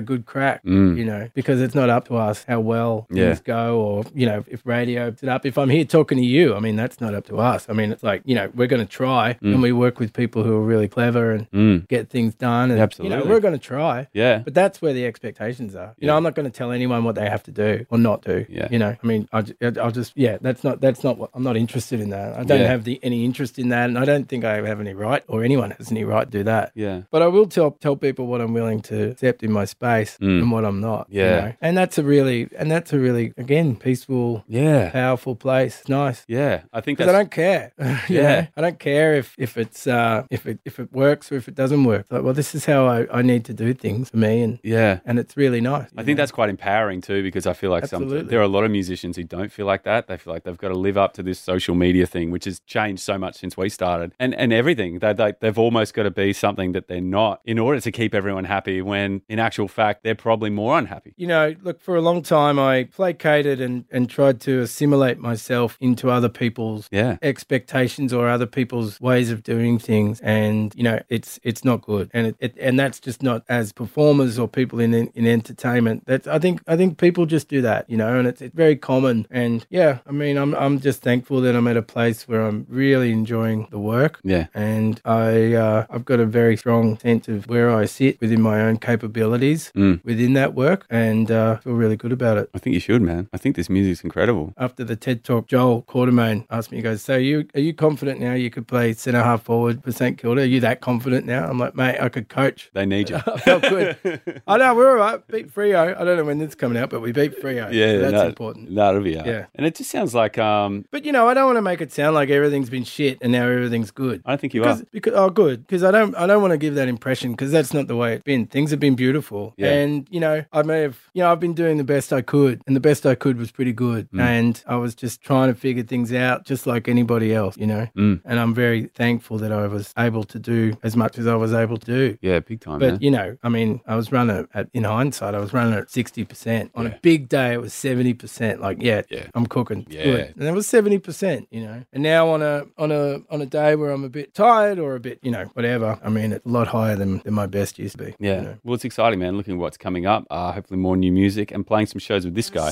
good 0.00 0.26
crack, 0.26 0.62
Mm. 0.64 0.96
you 0.96 1.04
know, 1.04 1.28
because 1.34 1.60
it's 1.60 1.74
not 1.74 1.88
up 1.90 2.06
to 2.08 2.16
us 2.16 2.44
how 2.48 2.60
well 2.60 3.06
Yeah. 3.10 3.26
things 3.26 3.40
go 3.40 3.80
or, 3.80 4.04
you 4.14 4.26
know, 4.26 4.44
if 4.48 4.64
radio 4.64 5.08
it 5.08 5.28
up. 5.28 5.44
If 5.46 5.58
I'm 5.58 5.70
here 5.70 5.84
talking 5.84 6.18
to 6.18 6.24
you, 6.24 6.54
I 6.54 6.60
mean, 6.60 6.76
that's 6.76 7.00
not 7.00 7.14
up 7.14 7.26
to 7.26 7.38
us. 7.38 7.66
I 7.68 7.72
mean, 7.72 7.92
it's 7.92 8.02
like, 8.02 8.22
you 8.24 8.34
know, 8.34 8.50
we're 8.54 8.66
going 8.68 8.84
to 8.84 8.90
try 8.90 9.36
and 9.42 9.62
we 9.62 9.72
work 9.72 9.98
with 9.98 10.12
people 10.12 10.42
who 10.42 10.54
are 10.54 10.62
really 10.62 10.88
clever 10.88 11.32
and 11.32 11.50
Mm. 11.50 11.88
get 11.88 12.08
things 12.10 12.34
done. 12.34 12.70
And, 12.70 12.78
You 12.78 12.82
Absolutely. 12.84 13.18
know, 13.18 13.24
we're 13.24 13.40
going 13.40 13.54
to 13.54 13.58
try. 13.60 14.06
Yeah. 14.12 14.38
But 14.44 14.54
that's 14.54 14.80
where 14.82 14.92
the 14.92 15.04
expectations 15.06 15.74
are. 15.74 15.94
You 15.98 16.06
know, 16.06 16.16
I'm 16.16 16.22
not 16.22 16.34
going 16.34 16.50
to 16.50 16.56
tell 16.56 16.70
anyone 16.72 17.04
what 17.04 17.14
they 17.14 17.28
have 17.28 17.42
to 17.44 17.50
do 17.50 17.86
or 17.90 17.98
not 17.98 18.22
do. 18.24 18.46
Yeah. 18.48 18.68
You 18.70 18.78
know, 18.78 18.96
I 19.02 19.06
mean, 19.06 19.28
I, 19.32 19.42
ju- 19.42 19.54
I'll 19.80 19.90
just, 19.90 20.12
yeah, 20.16 20.38
that's 20.40 20.64
not, 20.64 20.80
that's 20.80 21.04
not 21.04 21.18
what, 21.18 21.30
I'm 21.34 21.42
not 21.42 21.56
interested 21.56 22.00
in 22.00 22.10
that. 22.10 22.38
I 22.38 22.44
don't 22.44 22.60
Yeah. 22.60 22.66
have 22.68 22.84
the, 22.84 22.98
any 23.02 23.24
interest 23.24 23.58
in 23.58 23.68
that. 23.70 23.88
And 23.88 23.98
I 23.98 24.04
don't 24.04 24.28
think 24.28 24.44
I 24.44 24.56
have 24.66 24.80
any 24.80 24.94
right 24.94 25.22
or 25.28 25.44
anyone 25.44 25.70
has 25.72 25.90
any 25.90 26.04
right 26.04 26.30
to 26.30 26.38
do 26.38 26.44
that. 26.44 26.72
Yeah. 26.74 26.99
But 27.10 27.22
I 27.22 27.26
will 27.28 27.46
tell 27.46 27.70
tell 27.72 27.96
people 27.96 28.26
what 28.26 28.40
I'm 28.40 28.52
willing 28.54 28.80
to 28.82 29.10
accept 29.10 29.42
in 29.42 29.52
my 29.52 29.64
space 29.64 30.16
Mm. 30.20 30.42
and 30.42 30.50
what 30.52 30.64
I'm 30.64 30.80
not. 30.80 31.06
you 31.10 31.22
Yeah. 31.22 31.40
know? 31.40 31.52
And 31.60 31.76
that's 31.76 31.98
a 31.98 32.02
really 32.02 32.48
and 32.58 32.70
that's 32.70 32.92
a 32.92 32.98
really 32.98 33.32
again 33.36 33.76
peaceful, 33.76 34.44
Yeah. 34.48 34.90
powerful 34.90 35.34
place. 35.36 35.80
It's 35.80 35.88
nice. 35.88 36.24
Yeah. 36.28 36.62
I 36.72 36.80
think 36.80 36.98
Because 36.98 37.12
I 37.14 37.16
don't 37.18 37.30
care. 37.30 37.72
Yeah. 38.08 38.40
know? 38.40 38.46
I 38.56 38.60
don't 38.60 38.78
care 38.78 39.14
if, 39.14 39.34
if 39.38 39.56
it's 39.56 39.86
uh 39.86 40.24
if 40.30 40.46
it 40.46 40.58
if 40.64 40.78
it 40.78 40.92
works 40.92 41.30
or 41.32 41.36
if 41.36 41.48
it 41.48 41.54
doesn't 41.54 41.84
work. 41.84 42.06
Like, 42.10 42.22
well, 42.22 42.34
this 42.34 42.54
is 42.54 42.64
how 42.66 42.86
I, 42.86 43.06
I 43.18 43.22
need 43.22 43.44
to 43.46 43.54
do 43.54 43.72
things 43.74 44.10
for 44.10 44.16
me 44.16 44.42
and 44.42 44.58
yeah. 44.62 45.00
and 45.04 45.18
it's 45.18 45.36
really 45.36 45.60
nice. 45.60 45.88
I 45.96 46.00
you 46.00 46.04
think 46.06 46.16
know? 46.18 46.22
that's 46.22 46.32
quite 46.32 46.50
empowering 46.50 47.00
too, 47.00 47.22
because 47.22 47.46
I 47.46 47.52
feel 47.52 47.70
like 47.70 47.86
some, 47.86 48.08
there 48.28 48.38
are 48.40 48.42
a 48.42 48.48
lot 48.56 48.64
of 48.64 48.70
musicians 48.70 49.16
who 49.16 49.24
don't 49.24 49.52
feel 49.52 49.66
like 49.66 49.84
that. 49.84 50.06
They 50.06 50.16
feel 50.16 50.32
like 50.32 50.44
they've 50.44 50.58
got 50.58 50.68
to 50.68 50.78
live 50.78 50.96
up 50.98 51.12
to 51.14 51.22
this 51.22 51.38
social 51.38 51.74
media 51.74 52.06
thing, 52.06 52.30
which 52.30 52.44
has 52.44 52.60
changed 52.60 53.02
so 53.02 53.18
much 53.18 53.36
since 53.36 53.56
we 53.56 53.68
started, 53.68 54.12
and 54.18 54.34
and 54.34 54.52
everything. 54.52 54.98
They, 54.98 55.12
they 55.12 55.32
they've 55.40 55.58
almost 55.58 55.94
got 55.94 56.04
to 56.04 56.10
be 56.10 56.32
something 56.32 56.72
that 56.72 56.88
they're 56.90 57.00
not 57.20 57.40
in 57.44 57.58
order 57.58 57.80
to 57.80 57.90
keep 57.90 58.14
everyone 58.14 58.44
happy. 58.44 58.82
When 58.82 59.22
in 59.28 59.38
actual 59.38 59.68
fact, 59.68 60.02
they're 60.04 60.14
probably 60.28 60.50
more 60.50 60.76
unhappy. 60.78 61.14
you 61.16 61.26
know, 61.34 61.54
look, 61.62 61.80
for 61.80 61.94
a 61.96 62.00
long 62.08 62.20
time 62.22 62.58
I 62.58 62.84
placated 62.84 63.60
and, 63.66 63.84
and 63.90 64.10
tried 64.18 64.40
to 64.42 64.52
assimilate 64.60 65.18
myself 65.18 65.76
into 65.80 66.10
other 66.10 66.28
people's 66.28 66.88
Yeah. 66.92 67.16
expectations 67.22 68.12
or 68.12 68.28
other 68.28 68.46
people's 68.58 69.00
ways 69.00 69.30
of 69.30 69.42
doing 69.42 69.78
things. 69.78 70.20
And, 70.20 70.72
you 70.76 70.82
know, 70.88 70.98
it's 71.08 71.38
it's 71.42 71.64
not 71.64 71.78
good. 71.82 72.10
And 72.12 72.22
it, 72.28 72.36
it 72.40 72.52
and 72.60 72.78
that's 72.78 72.98
just 73.08 73.22
not 73.22 73.40
as 73.48 73.72
performers 73.72 74.38
or 74.38 74.46
people 74.48 74.78
in 74.80 74.92
in 74.94 75.26
entertainment. 75.26 75.98
That's 76.06 76.26
I 76.36 76.38
think 76.38 76.60
I 76.66 76.76
think 76.76 76.98
people 76.98 77.24
just 77.36 77.48
do 77.48 77.60
that, 77.62 77.88
you 77.90 77.96
know, 77.96 78.12
and 78.18 78.26
it's, 78.30 78.42
it's 78.42 78.54
very 78.64 78.76
common. 78.76 79.26
And 79.30 79.66
yeah, 79.70 79.98
I 80.06 80.12
mean 80.12 80.36
I'm 80.42 80.54
I'm 80.54 80.80
just 80.80 81.02
thankful 81.02 81.40
that 81.42 81.54
I'm 81.56 81.68
at 81.72 81.76
a 81.76 81.82
place 81.96 82.20
where 82.28 82.42
I'm 82.48 82.66
really 82.68 83.10
enjoying 83.20 83.60
the 83.70 83.78
work 83.94 84.14
Yeah. 84.24 84.46
and 84.54 85.00
I 85.04 85.54
uh, 85.54 85.86
I've 85.92 86.04
got 86.04 86.20
a 86.20 86.26
very 86.40 86.56
strong 86.56 86.79
sense 86.98 87.28
of 87.28 87.46
where 87.48 87.70
I 87.70 87.84
sit 87.86 88.20
within 88.20 88.40
my 88.40 88.60
own 88.60 88.76
capabilities 88.78 89.72
Mm. 89.76 90.02
within 90.04 90.32
that 90.34 90.54
work, 90.54 90.86
and 90.90 91.30
uh, 91.30 91.56
feel 91.58 91.72
really 91.74 91.96
good 91.96 92.12
about 92.12 92.38
it. 92.38 92.48
I 92.54 92.58
think 92.58 92.74
you 92.74 92.80
should, 92.80 93.02
man. 93.02 93.28
I 93.32 93.36
think 93.38 93.56
this 93.56 93.68
music's 93.70 94.02
incredible. 94.04 94.52
After 94.56 94.84
the 94.84 94.96
TED 94.96 95.24
Talk, 95.24 95.46
Joel 95.48 95.82
Quartermain 95.82 96.46
asked 96.50 96.70
me, 96.70 96.78
he 96.78 96.82
goes, 96.82 97.02
"So 97.02 97.16
you 97.16 97.46
are 97.54 97.60
you 97.60 97.72
confident 97.74 98.20
now 98.20 98.34
you 98.34 98.50
could 98.50 98.66
play 98.66 98.92
centre 98.92 99.22
half 99.22 99.42
forward 99.42 99.82
for 99.82 99.92
St 99.92 100.16
Kilda? 100.18 100.42
Are 100.42 100.44
you 100.44 100.60
that 100.60 100.80
confident 100.80 101.26
now?" 101.26 101.48
I'm 101.48 101.58
like, 101.58 101.74
"Mate, 101.74 101.98
I 102.00 102.08
could 102.08 102.28
coach." 102.28 102.70
They 102.74 102.86
need 102.86 103.10
you. 103.10 103.16
I 103.26 103.38
felt 103.38 103.62
good. 103.62 104.42
I 104.46 104.56
know 104.58 104.74
we're 104.74 104.90
all 104.90 104.96
right. 104.96 105.26
Beat 105.28 105.52
Freo. 105.54 105.96
I 105.98 106.04
don't 106.04 106.16
know 106.16 106.24
when 106.24 106.38
this 106.38 106.50
is 106.50 106.54
coming 106.54 106.78
out, 106.78 106.90
but 106.90 107.00
we 107.00 107.12
beat 107.12 107.40
Freo. 107.40 107.72
yeah, 107.72 107.92
So 107.92 107.98
that's 108.00 108.12
no, 108.12 108.26
important. 108.26 108.70
No, 108.70 108.88
it'll 108.90 109.02
be 109.02 109.18
out. 109.18 109.26
Yeah. 109.26 109.46
and 109.54 109.66
it 109.66 109.74
just 109.74 109.90
sounds 109.90 110.14
like 110.14 110.38
um, 110.38 110.84
But 110.90 111.04
you 111.04 111.12
know, 111.12 111.28
I 111.28 111.34
don't 111.34 111.46
want 111.46 111.56
to 111.58 111.62
make 111.62 111.80
it 111.80 111.92
sound 111.92 112.14
like 112.14 112.30
everything's 112.30 112.70
been 112.70 112.84
shit 112.84 113.18
and 113.20 113.32
now 113.32 113.46
everything's 113.46 113.90
good. 113.90 114.22
I 114.24 114.36
think 114.36 114.54
you 114.54 114.60
because, 114.62 114.82
are. 114.82 114.86
because 114.92 115.12
oh 115.14 115.30
good 115.30 115.66
because 115.66 115.82
I 115.84 115.90
don't 115.90 116.14
I 116.16 116.26
don't 116.26 116.40
want 116.42 116.52
to 116.52 116.58
give 116.58 116.69
that 116.74 116.88
impression 116.88 117.32
because 117.32 117.50
that's 117.52 117.72
not 117.74 117.86
the 117.88 117.96
way 117.96 118.14
it's 118.14 118.24
been. 118.24 118.46
Things 118.46 118.70
have 118.70 118.80
been 118.80 118.94
beautiful, 118.94 119.54
Yeah. 119.56 119.72
and 119.72 120.06
you 120.10 120.20
know 120.20 120.44
I 120.52 120.62
may 120.62 120.80
have 120.82 120.98
you 121.14 121.22
know 121.22 121.30
I've 121.32 121.40
been 121.40 121.54
doing 121.54 121.76
the 121.78 121.84
best 121.84 122.12
I 122.12 122.22
could, 122.22 122.62
and 122.66 122.74
the 122.76 122.80
best 122.80 123.06
I 123.06 123.14
could 123.14 123.36
was 123.38 123.50
pretty 123.50 123.72
good, 123.72 124.08
Mm. 124.12 124.20
and 124.20 124.64
I 124.66 124.76
was 124.76 124.94
just 124.94 125.22
trying 125.22 125.52
to 125.52 125.58
figure 125.58 125.82
things 125.82 126.12
out 126.12 126.44
just 126.44 126.66
like 126.66 126.88
anybody 126.88 127.34
else, 127.34 127.56
you 127.56 127.66
know. 127.66 127.86
Mm. 127.96 128.20
And 128.24 128.38
I'm 128.40 128.54
very 128.54 128.84
thankful 128.94 129.38
that 129.38 129.52
I 129.52 129.66
was 129.66 129.92
able 129.98 130.24
to 130.24 130.38
do 130.38 130.74
as 130.82 130.96
much 130.96 131.18
as 131.18 131.26
I 131.26 131.34
was 131.36 131.52
able 131.52 131.76
to 131.78 131.86
do. 131.86 132.18
Yeah, 132.20 132.40
big 132.40 132.60
time, 132.60 132.78
But 132.78 132.90
man. 132.92 132.98
you 133.00 133.10
know, 133.10 133.36
I 133.42 133.48
mean, 133.48 133.80
I 133.86 133.96
was 133.96 134.12
running 134.12 134.46
at 134.54 134.68
in 134.72 134.84
hindsight, 134.84 135.34
I 135.34 135.38
was 135.40 135.52
running 135.52 135.74
at 135.74 135.90
sixty 135.90 136.24
percent. 136.24 136.70
On 136.74 136.86
Yeah. 136.86 136.92
a 136.94 136.98
big 137.00 137.28
day, 137.28 137.52
it 137.54 137.60
was 137.60 137.72
seventy 137.74 138.14
percent. 138.14 138.60
Like, 138.60 138.78
yeah, 138.80 139.02
Yeah. 139.10 139.26
I'm 139.34 139.46
cooking. 139.46 139.86
Yeah. 139.88 140.02
good. 140.04 140.34
And 140.38 140.48
it 140.48 140.52
was 140.52 140.66
seventy 140.66 140.98
percent. 140.98 141.48
You 141.50 141.62
know, 141.62 141.82
and 141.92 142.02
now 142.02 142.28
on 142.28 142.42
a 142.42 142.64
on 142.78 142.92
a 142.92 143.20
on 143.30 143.40
a 143.40 143.46
day 143.46 143.74
where 143.76 143.90
I'm 143.90 144.04
a 144.04 144.08
bit 144.08 144.34
tired 144.34 144.78
or 144.78 144.94
a 144.94 145.00
bit, 145.00 145.18
you 145.22 145.30
know, 145.30 145.44
whatever. 145.54 145.98
I 146.04 146.08
mean, 146.10 146.32
it's 146.32 146.46
a 146.46 146.48
lot 146.50 146.68
higher 146.68 146.96
than 146.96 147.18
than 147.18 147.34
my 147.34 147.46
best 147.46 147.78
used 147.78 147.98
to 147.98 148.04
be. 148.04 148.14
Yeah. 148.18 148.36
you 148.36 148.42
know. 148.42 148.56
Well, 148.64 148.74
it's 148.74 148.84
exciting, 148.84 149.18
man. 149.18 149.36
Looking 149.36 149.54
at 149.54 149.60
what's 149.60 149.76
coming 149.76 150.06
up. 150.06 150.26
Uh, 150.30 150.52
hopefully, 150.52 150.78
more 150.78 150.96
new 150.96 151.12
music 151.12 151.50
and 151.52 151.66
playing 151.66 151.86
some 151.86 151.98
shows 151.98 152.24
with 152.24 152.34
this 152.34 152.50
guy. 152.50 152.70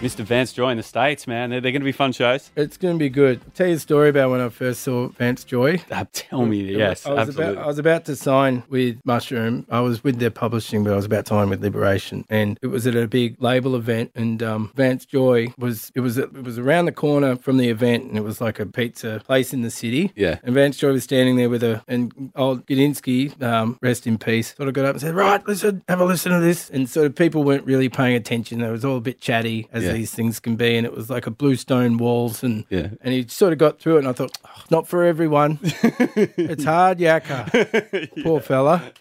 Mr. 0.00 0.24
Vance 0.24 0.54
Joy 0.54 0.70
in 0.70 0.78
the 0.78 0.82
States, 0.82 1.26
man. 1.26 1.50
They're, 1.50 1.60
they're 1.60 1.72
going 1.72 1.82
to 1.82 1.84
be 1.84 1.92
fun 1.92 2.12
shows. 2.12 2.50
It's 2.56 2.78
going 2.78 2.94
to 2.94 2.98
be 2.98 3.10
good. 3.10 3.38
I'll 3.44 3.50
tell 3.52 3.66
you 3.66 3.74
a 3.74 3.78
story 3.78 4.08
about 4.08 4.30
when 4.30 4.40
I 4.40 4.48
first 4.48 4.80
saw 4.80 5.08
Vance 5.08 5.44
Joy. 5.44 5.82
Uh, 5.90 6.06
tell 6.14 6.46
me, 6.46 6.62
yes, 6.74 7.04
I 7.04 7.10
was 7.10 7.28
absolutely. 7.28 7.52
about 7.52 7.64
I 7.64 7.66
was 7.66 7.78
about 7.78 8.04
to 8.06 8.16
sign 8.16 8.62
with 8.70 8.98
Mushroom. 9.04 9.66
I 9.70 9.80
was 9.80 10.02
with 10.02 10.18
their 10.18 10.30
publishing, 10.30 10.84
but 10.84 10.94
I 10.94 10.96
was 10.96 11.04
about 11.04 11.26
to 11.26 11.28
sign 11.30 11.50
with 11.50 11.62
Liberation, 11.62 12.24
and 12.30 12.58
it 12.62 12.68
was 12.68 12.86
at 12.86 12.96
a 12.96 13.06
big 13.06 13.36
label 13.42 13.76
event. 13.76 14.10
And 14.14 14.42
um, 14.42 14.72
Vance 14.74 15.04
Joy 15.04 15.52
was 15.58 15.92
it 15.94 16.00
was 16.00 16.16
it 16.16 16.32
was 16.32 16.58
around 16.58 16.86
the 16.86 16.92
corner 16.92 17.36
from 17.36 17.58
the 17.58 17.68
event, 17.68 18.04
and 18.04 18.16
it 18.16 18.24
was 18.24 18.40
like 18.40 18.58
a 18.58 18.64
pizza 18.64 19.20
place 19.26 19.52
in 19.52 19.60
the 19.60 19.70
city. 19.70 20.12
Yeah. 20.16 20.38
And 20.42 20.54
Vance 20.54 20.78
Joy 20.78 20.92
was 20.92 21.04
standing 21.04 21.36
there 21.36 21.50
with 21.50 21.62
a 21.62 21.84
and 21.86 22.32
old 22.36 22.64
Gudinski, 22.64 23.40
um, 23.42 23.78
rest 23.82 24.06
in 24.06 24.16
peace, 24.16 24.54
sort 24.56 24.66
of 24.66 24.74
got 24.74 24.86
up 24.86 24.92
and 24.92 25.00
said, 25.02 25.14
"Right, 25.14 25.46
listen, 25.46 25.82
have 25.88 26.00
a 26.00 26.06
listen 26.06 26.32
to 26.32 26.40
this." 26.40 26.70
And 26.70 26.88
sort 26.88 27.04
of 27.04 27.14
people 27.14 27.44
weren't 27.44 27.66
really 27.66 27.90
paying 27.90 28.16
attention. 28.16 28.62
It 28.62 28.70
was 28.70 28.82
all 28.82 28.96
a 28.96 29.02
bit 29.02 29.20
chatty, 29.20 29.68
as 29.74 29.84
Yeah. 29.84 29.89
These 29.92 30.12
things 30.12 30.40
can 30.40 30.56
be, 30.56 30.76
and 30.76 30.86
it 30.86 30.94
was 30.94 31.10
like 31.10 31.26
a 31.26 31.30
blue 31.30 31.56
stone 31.56 31.96
walls 31.98 32.42
and 32.42 32.64
Yeah. 32.70 32.88
and 33.02 33.12
he 33.14 33.26
sort 33.28 33.52
of 33.52 33.58
got 33.58 33.78
through 33.78 33.96
it, 33.96 33.98
and 34.00 34.08
I 34.08 34.12
thought, 34.12 34.36
"Oh, 34.44 34.62
not 34.70 34.88
for 34.88 35.04
everyone. 35.04 35.58
it's 35.62 36.64
hard, 36.64 36.98
yakka. 36.98 38.22
Poor 38.22 38.40
fella. 38.40 38.92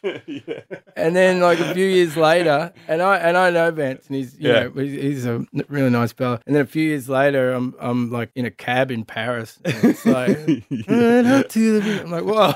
And 0.95 1.15
then, 1.15 1.39
like 1.39 1.59
a 1.59 1.73
few 1.73 1.85
years 1.85 2.17
later, 2.17 2.73
and 2.87 3.01
I 3.01 3.17
and 3.17 3.37
I 3.37 3.49
know 3.51 3.71
Vance, 3.71 4.07
and 4.07 4.15
he's 4.17 4.37
you 4.39 4.49
Yeah. 4.49 4.63
know 4.63 4.71
he's, 4.81 5.25
a 5.25 5.45
really 5.67 5.89
nice 5.89 6.11
fella. 6.13 6.39
And 6.45 6.55
then 6.55 6.63
a 6.63 6.67
few 6.67 6.83
years 6.83 7.07
later, 7.09 7.51
I'm 7.53 7.75
I'm 7.79 8.11
like 8.11 8.31
in 8.35 8.45
a 8.45 8.51
cab 8.51 8.91
in 8.91 9.05
Paris. 9.05 9.59
And 9.65 9.83
it's 9.83 10.05
like, 10.05 10.29
uh, 10.89 10.93
"Run 10.93 11.25
up 11.27 11.49
to 11.49 11.79
the-" 11.79 12.01
I'm 12.03 12.11
like, 12.11 12.23
whoa. 12.23 12.53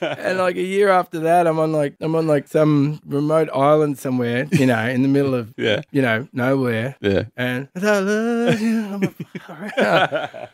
and 0.18 0.38
like 0.38 0.56
a 0.56 0.62
year 0.62 0.88
after 0.88 1.20
that, 1.20 1.46
I'm 1.46 1.58
on 1.58 1.72
like 1.72 1.94
I'm 2.00 2.14
on 2.14 2.26
like 2.26 2.48
some 2.48 3.00
remote 3.06 3.48
island 3.54 3.98
somewhere, 3.98 4.46
you 4.50 4.66
know, 4.66 4.86
in 4.88 5.02
the 5.02 5.08
middle 5.08 5.34
of 5.34 5.52
Yeah. 5.56 5.82
you 5.90 6.02
know 6.02 6.28
nowhere. 6.32 6.96
Yeah. 7.00 7.24
And 7.42 7.68
I 7.84 7.98
love 8.00 8.60
you. 8.60 8.80
I'm 8.84 9.00
like, 9.00 9.48
"Around." 9.78 10.48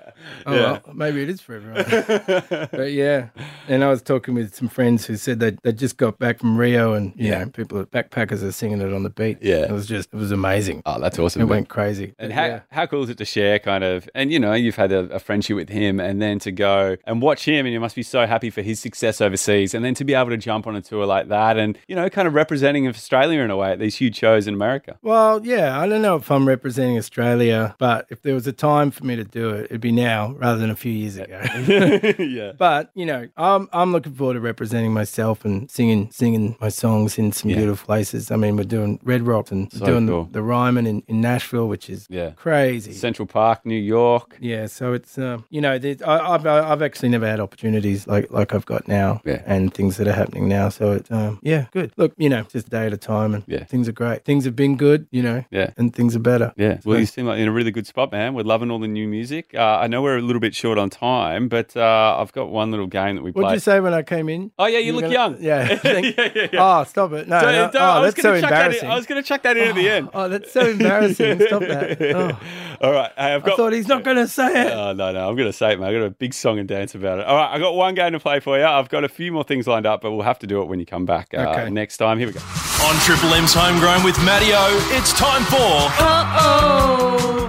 oh, 0.47 0.52
well, 0.52 0.83
maybe 0.95 1.23
it 1.23 1.28
is 1.30 1.40
for 1.40 1.54
everyone. 1.57 2.68
but 2.73 2.92
yeah, 2.92 3.28
and 3.68 3.85
I 3.85 3.88
was 3.88 4.02
talking 4.02 4.35
with 4.35 4.54
some 4.54 4.68
friends 4.68 5.07
who 5.07 5.16
said 5.16 5.40
they 5.40 5.57
they 5.62 5.73
just 5.73 5.97
got 5.97 6.18
back 6.18 6.38
from 6.40 6.57
Rio, 6.57 6.95
and 6.95 7.12
you 7.16 7.28
Yeah. 7.30 7.45
know, 7.45 7.50
people 7.50 7.85
backpackers 7.85 8.42
are 8.42 8.52
singing 8.52 8.80
it 8.80 8.92
on 8.92 9.02
the 9.02 9.11
beat. 9.11 9.38
Yeah. 9.40 9.62
it 9.64 9.71
was 9.73 9.87
just 9.87 10.09
it 10.12 10.16
was 10.16 10.33
amazing. 10.33 10.83
Oh, 10.87 11.00
that's 11.00 11.18
awesome. 11.18 11.42
It 11.42 11.47
man. 11.47 11.50
went 11.50 11.68
crazy. 11.68 12.14
And 12.18 12.30
But 12.30 12.33
how, 12.33 12.47
yeah. 12.47 12.61
how 12.71 12.87
cool 12.87 13.02
is 13.04 13.11
it 13.11 13.18
to 13.18 13.25
share 13.25 13.59
kind 13.59 13.85
of, 13.85 14.09
and 14.14 14.33
you 14.33 14.38
know, 14.38 14.54
you've 14.54 14.76
had 14.76 14.92
a, 14.92 15.00
a 15.12 15.18
friendship 15.18 15.57
with 15.57 15.68
him 15.68 16.00
and 16.00 16.21
then 16.23 16.38
to 16.40 16.52
go 16.52 16.97
and 17.07 17.21
watch 17.23 17.45
him 17.47 17.66
and 17.66 17.73
you 17.73 17.80
must 17.80 17.97
be 17.97 18.02
so 18.02 18.26
happy 18.26 18.50
for 18.50 18.62
his 18.62 18.80
success 18.80 19.21
overseas 19.21 19.75
and 19.75 19.85
then 19.85 19.95
to 19.95 20.04
be 20.04 20.14
able 20.14 20.30
to 20.30 20.37
jump 20.37 20.66
on 20.66 20.75
a 20.76 20.80
tour 20.80 21.04
like 21.07 21.28
that 21.28 21.57
and, 21.59 21.78
you 21.88 21.95
know, 21.97 22.09
kind 22.09 22.26
of 22.28 22.35
representing 22.35 22.87
Australia 22.88 23.40
in 23.40 23.50
a 23.50 23.57
way 23.57 23.73
at 23.73 23.78
these 23.78 23.97
huge 23.97 24.16
shows 24.16 24.47
in 24.47 24.54
America. 24.54 24.99
Well, 25.02 25.45
yeah, 25.45 25.78
I 25.78 25.88
don't 25.88 26.02
know 26.02 26.16
if 26.16 26.30
I'm 26.30 26.47
representing 26.49 26.77
Australia, 26.78 27.75
but 27.78 28.06
if 28.11 28.23
there 28.23 28.35
was 28.35 28.47
a 28.47 28.52
time 28.52 28.90
for 28.90 29.04
me 29.04 29.16
to 29.16 29.25
do 29.25 29.50
it, 29.50 29.64
it'd 29.66 29.80
be 29.80 29.92
now 29.92 30.32
rather 30.38 30.58
than 30.58 30.70
a 30.70 30.76
few 30.76 30.92
years 30.92 31.16
ago. 31.16 31.40
yeah. 32.18 32.52
But 32.56 32.90
you 32.94 33.06
know, 33.06 33.26
I'm 33.37 33.68
I'm 33.73 33.92
looking 33.92 34.14
forward 34.14 34.35
to 34.35 34.40
representing 34.40 34.92
myself 34.92 35.44
and 35.44 35.70
singing 35.70 36.11
singing 36.12 36.56
my 36.61 36.68
songs 36.68 37.18
in 37.18 37.32
some 37.32 37.50
Yeah. 37.50 37.56
beautiful 37.56 37.87
places. 37.87 38.30
I 38.30 38.37
mean, 38.37 38.56
we're 38.56 38.64
doing 38.64 39.00
Red 39.02 39.26
Rocks 39.26 39.50
and 39.50 39.73
So 39.73 39.85
doing 39.87 40.06
cool. 40.06 40.25
the, 40.25 40.35
the 40.35 40.42
Ryman 40.42 40.87
in, 40.87 41.02
in 41.08 41.20
Nashville, 41.20 41.68
which 41.68 41.90
is 41.90 42.06
Yeah. 42.11 42.30
crazy. 42.37 42.92
Central 42.92 43.26
Park, 43.26 43.64
New 43.64 43.76
York. 43.99 44.37
yeah, 44.40 44.66
so 44.66 44.92
it's 44.92 45.18
uh, 45.18 45.38
you 45.50 45.61
know, 45.61 45.73
I, 45.73 46.35
I've 46.35 46.47
I've 46.47 46.82
actually 46.82 47.08
never 47.08 47.26
had 47.26 47.40
opportunities 47.40 48.06
like 48.06 48.30
like 48.30 48.54
I've 48.54 48.66
got 48.66 48.87
now, 48.88 49.20
Yeah. 49.25 49.42
and 49.47 49.73
things 49.75 49.97
that 49.97 50.06
are 50.06 50.12
happening 50.23 50.49
now. 50.49 50.68
So 50.68 50.92
it's 50.92 51.11
um, 51.11 51.38
yeah, 51.42 51.66
good. 51.73 51.92
Look, 51.97 52.12
you 52.18 52.28
know, 52.28 52.42
just 52.52 52.66
a 52.68 52.70
day 52.70 52.87
at 52.87 52.92
a 52.92 52.97
time, 52.97 53.35
and 53.35 53.42
Yeah. 53.47 53.64
things 53.64 53.88
are 53.88 53.92
great. 53.92 54.25
Things 54.25 54.44
have 54.44 54.54
been 54.56 54.76
good, 54.76 55.06
you 55.11 55.23
know, 55.23 55.44
Yeah. 55.50 55.70
and 55.76 55.94
things 55.94 56.14
are 56.16 56.20
better. 56.32 56.52
Yeah. 56.56 56.67
Well, 56.84 56.98
you 56.98 57.06
seem 57.06 57.26
like 57.26 57.38
in 57.38 57.48
a 57.48 57.52
really 57.52 57.70
good 57.70 57.87
spot, 57.87 58.12
man. 58.12 58.34
We're 58.34 58.42
loving 58.42 58.70
all 58.70 58.78
the 58.78 58.88
new 58.88 59.08
music. 59.08 59.54
Uh, 59.54 59.78
I 59.80 59.87
know 59.87 60.02
we're 60.02 60.18
a 60.18 60.22
little 60.22 60.40
bit 60.40 60.54
short 60.54 60.78
on 60.78 60.90
time, 60.90 61.48
but 61.48 61.76
uh, 61.76 62.16
I've 62.18 62.32
got 62.32 62.50
one 62.50 62.70
little 62.70 62.87
game 62.87 63.16
that 63.16 63.22
we 63.22 63.32
play. 63.32 63.42
What'd 63.42 63.48
play. 63.48 63.54
you 63.56 63.60
say 63.60 63.80
when 63.80 63.94
I 63.94 64.02
came 64.02 64.28
in? 64.28 64.50
Oh, 64.58 64.66
yeah, 64.66 64.78
you, 64.78 64.92
were 64.94 65.00
look 65.02 65.12
gonna- 65.12 65.14
young. 65.14 65.37
Yeah. 65.40 65.76
Thank- 65.76 66.16
yeah, 66.16 66.30
yeah, 66.34 66.46
yeah. 66.52 66.80
Oh, 66.80 66.84
stop 66.84 67.12
it! 67.12 67.28
No, 67.28 67.40
Don't- 67.40 67.75
no. 67.75 67.80
oh, 67.80 67.84
I 67.84 68.00
was 68.00 68.14
that's 68.14 68.22
so 68.22 68.30
gonna 68.30 68.40
chuck 68.40 68.50
that 68.50 68.56
in- 68.60 68.66
embarrassing. 68.66 68.90
I 68.90 68.94
was 68.96 69.06
going 69.06 69.22
to 69.22 69.28
chuck 69.28 69.42
that 69.42 69.56
in 69.56 69.68
at 69.68 69.75
the 69.75 69.88
end. 69.88 70.08
Oh, 70.14 70.28
that's 70.28 70.52
so 70.52 70.60
embarrassing. 70.68 71.40
Stop 71.46 71.62
that. 71.62 71.98
Oh, 72.18 72.40
All 72.80 72.92
right. 72.92 73.11
Hey, 73.16 73.35
I've 73.35 73.42
got, 73.44 73.54
I 73.54 73.56
thought 73.56 73.73
he's 73.73 73.88
not 73.88 74.04
going 74.04 74.16
to 74.18 74.28
say 74.28 74.66
it. 74.66 74.73
Oh, 74.73 74.92
no, 74.92 75.12
no. 75.12 75.28
I'm 75.28 75.35
going 75.37 75.49
to 75.49 75.52
say 75.52 75.73
it, 75.73 75.80
man. 75.80 75.88
I've 75.88 75.94
got 76.00 76.06
a 76.06 76.11
big 76.11 76.32
song 76.32 76.58
and 76.58 76.68
dance 76.68 76.94
about 76.94 77.18
it. 77.18 77.26
All 77.26 77.37
right. 77.37 77.52
I've 77.52 77.61
got 77.61 77.75
one 77.75 77.94
game 77.94 78.12
to 78.12 78.20
play 78.20 78.38
for 78.40 78.56
you. 78.58 78.64
I've 78.64 78.88
got 78.88 79.02
a 79.04 79.08
few 79.08 79.32
more 79.32 79.44
things 79.44 79.66
lined 79.66 79.87
up, 79.87 80.00
but 80.00 80.12
we'll 80.12 80.23
have 80.23 80.38
to 80.40 80.47
do 80.47 80.62
it 80.62 80.66
when 80.66 80.78
you 80.78 80.87
come 80.87 81.04
back 81.04 81.35
uh, 81.35 81.38
Okay. 81.49 81.70
next 81.70 81.97
time. 81.97 82.18
Here 82.18 82.28
we 82.28 82.32
go. 82.35 82.40
On 82.40 82.94
Triple 83.00 83.35
M's 83.35 83.52
Homegrown 83.54 84.04
with 84.04 84.16
Matty 84.25 84.50
O, 84.52 84.88
it's 84.92 85.12
time 85.12 85.42
for 85.44 85.56
oh, 85.58 87.48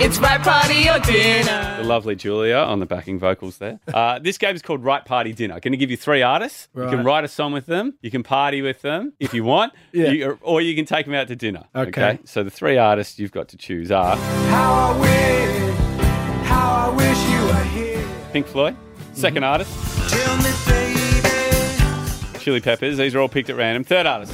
it's 0.00 0.18
my 0.20 0.38
party 0.38 0.88
or 0.88 0.98
dinner. 1.00 1.76
The 1.78 1.84
lovely 1.84 2.14
Julia 2.16 2.56
on 2.56 2.80
the 2.80 2.86
backing 2.86 3.18
vocals 3.18 3.58
there. 3.58 3.78
Uh, 3.92 4.18
this 4.18 4.38
game 4.38 4.54
is 4.56 4.62
called 4.62 4.82
Write 4.82 5.04
Party 5.04 5.32
Dinner. 5.32 5.60
Going 5.60 5.72
to 5.72 5.76
give 5.78 5.90
you 5.90 5.96
three 5.96 6.22
artists. 6.22 6.68
You 6.74 6.82
can 6.88 6.98
Right. 6.98 7.04
write 7.04 7.24
a 7.24 7.28
song 7.28 7.52
with 7.52 7.66
them. 7.66 7.94
You 8.02 8.10
can 8.10 8.22
party 8.22 8.62
with 8.62 8.82
them 8.82 9.12
if 9.20 9.32
you 9.34 9.44
want. 9.44 9.72
Yeah. 9.92 10.10
You- 10.10 10.38
or 10.42 10.60
you 10.60 10.74
can 10.74 10.84
take 10.86 11.04
them 11.06 11.14
out 11.14 11.28
to 11.28 11.36
dinner. 11.36 11.64
Okay. 11.74 12.18
So 12.24 12.42
the 12.42 12.50
three 12.50 12.78
artists 12.78 13.18
you've 13.18 13.30
got 13.32 13.48
to 13.48 13.56
choose 13.56 13.90
are 13.92 14.16
How 14.16 14.72
I 14.94 14.98
wish, 15.00 16.46
how 16.46 16.90
I 16.90 16.94
wish 16.96 17.18
you 17.30 17.40
were 17.46 17.64
here. 17.64 18.04
Pink 18.32 18.46
Floyd. 18.46 18.74
2nd 19.14 19.34
Mm-hmm. 19.34 19.44
artist, 19.44 19.70
Tell 20.10 20.36
me, 20.38 20.50
baby. 20.66 22.38
Chili 22.40 22.60
Peppers. 22.60 22.96
These 22.96 23.14
are 23.14 23.20
all 23.20 23.28
picked 23.28 23.50
at 23.50 23.56
random. 23.56 23.84
Third 23.84 24.06
artist, 24.06 24.32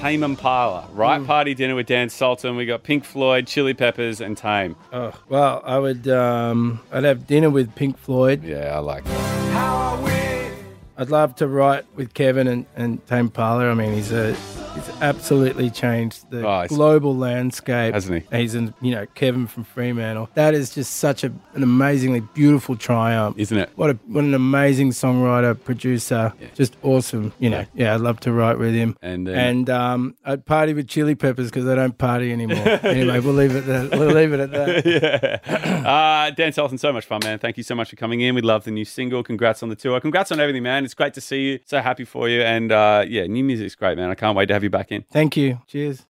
Tame 0.00 0.22
Impala. 0.22 0.88
Mm. 0.90 0.96
Write 0.96 1.26
Party 1.26 1.52
Dinner 1.52 1.74
with 1.74 1.86
Dan 1.86 2.08
Sultan. 2.08 2.56
We 2.56 2.64
got 2.64 2.82
Pink 2.82 3.04
Floyd, 3.04 3.46
Chili 3.46 3.74
Peppers, 3.74 4.22
and 4.22 4.34
Tame. 4.34 4.74
Oh, 4.94 5.12
well, 5.28 5.60
I 5.62 5.78
would. 5.78 6.08
Um, 6.08 6.80
I'd 6.90 7.04
have 7.04 7.26
dinner 7.26 7.50
with 7.50 7.74
Pink 7.74 7.98
Floyd. 7.98 8.42
Yeah, 8.42 8.74
I 8.74 8.78
like 8.78 9.04
that. 9.04 9.52
How 9.52 9.76
I 9.76 10.00
wish. 10.00 10.58
I'd 10.96 11.10
love 11.10 11.36
to 11.36 11.46
write 11.46 11.84
with 11.96 12.14
Kevin 12.14 12.48
and, 12.48 12.64
and 12.76 13.06
Tame 13.08 13.26
Impala. 13.26 13.70
I 13.70 13.74
mean, 13.74 13.92
he's 13.92 14.10
a 14.10 14.34
he's 14.74 14.88
absolutely 15.00 15.70
changed 15.70 16.30
the 16.30 16.46
Oh, 16.46 16.66
global 16.68 17.16
landscape, 17.16 17.94
Hasn't 17.94 18.24
he? 18.30 18.36
He's 18.38 18.54
in, 18.54 18.72
you 18.80 18.92
know 18.92 19.06
Kevin 19.14 19.46
from 19.46 19.64
Fremantle. 19.64 20.28
That 20.34 20.54
is 20.54 20.74
just 20.74 20.96
such 20.96 21.24
a, 21.24 21.32
an 21.54 21.62
amazingly 21.62 22.20
beautiful 22.20 22.76
triumph, 22.76 23.38
Isn't 23.38 23.58
it? 23.58 23.70
What 23.76 23.90
a 23.90 23.94
what 24.06 24.24
an 24.24 24.34
amazing 24.34 24.90
songwriter, 24.90 25.62
producer, 25.62 26.32
just 26.54 26.76
awesome. 26.82 27.32
You 27.38 27.50
know, 27.50 27.64
yeah, 27.74 27.94
I'd 27.94 28.00
love 28.00 28.20
to 28.20 28.32
write 28.32 28.58
with 28.58 28.74
him. 28.74 28.96
And 29.02 29.26
then- 29.26 29.38
and 29.38 29.70
um, 29.70 30.16
I'd 30.24 30.44
party 30.46 30.74
with 30.74 30.88
Chili 30.88 31.14
Peppers 31.14 31.50
because 31.50 31.66
I 31.66 31.74
don't 31.74 31.96
party 31.96 32.32
anymore. 32.32 32.58
anyway, 32.82 33.20
we'll 33.20 33.34
leave 33.34 33.54
it 33.56 33.66
that. 33.66 33.90
We'll 33.90 34.08
leave 34.14 34.32
it 34.32 34.40
at 34.40 34.50
that. 34.52 35.40
yeah. 35.44 35.80
Uh, 36.28 36.30
Dan 36.30 36.52
Sultan, 36.52 36.78
so 36.78 36.92
much 36.92 37.06
fun, 37.06 37.20
man. 37.24 37.38
Thank 37.38 37.56
you 37.56 37.62
so 37.62 37.74
much 37.74 37.90
for 37.90 37.96
coming 37.96 38.20
in. 38.20 38.34
We 38.34 38.42
love 38.42 38.64
the 38.64 38.70
new 38.70 38.84
single. 38.84 39.22
Congrats 39.22 39.62
on 39.62 39.68
the 39.68 39.76
tour. 39.76 40.00
Congrats 40.00 40.30
on 40.32 40.40
everything, 40.40 40.62
man. 40.62 40.84
It's 40.84 40.94
great 40.94 41.14
to 41.14 41.20
see 41.20 41.40
you. 41.52 41.58
So 41.66 41.80
happy 41.80 42.04
for 42.04 42.28
you. 42.28 42.42
And 42.42 42.70
uh, 42.72 43.04
yeah, 43.08 43.26
new 43.26 43.44
music's 43.44 43.74
great, 43.74 43.96
man. 43.96 44.10
I 44.10 44.14
can't 44.14 44.36
wait 44.36 44.46
to 44.46 44.54
have 44.60 44.64
you 44.64 44.70
back 44.70 44.92
in. 44.92 45.04
Thank 45.10 45.36
you. 45.36 45.60
Cheers. 45.66 46.04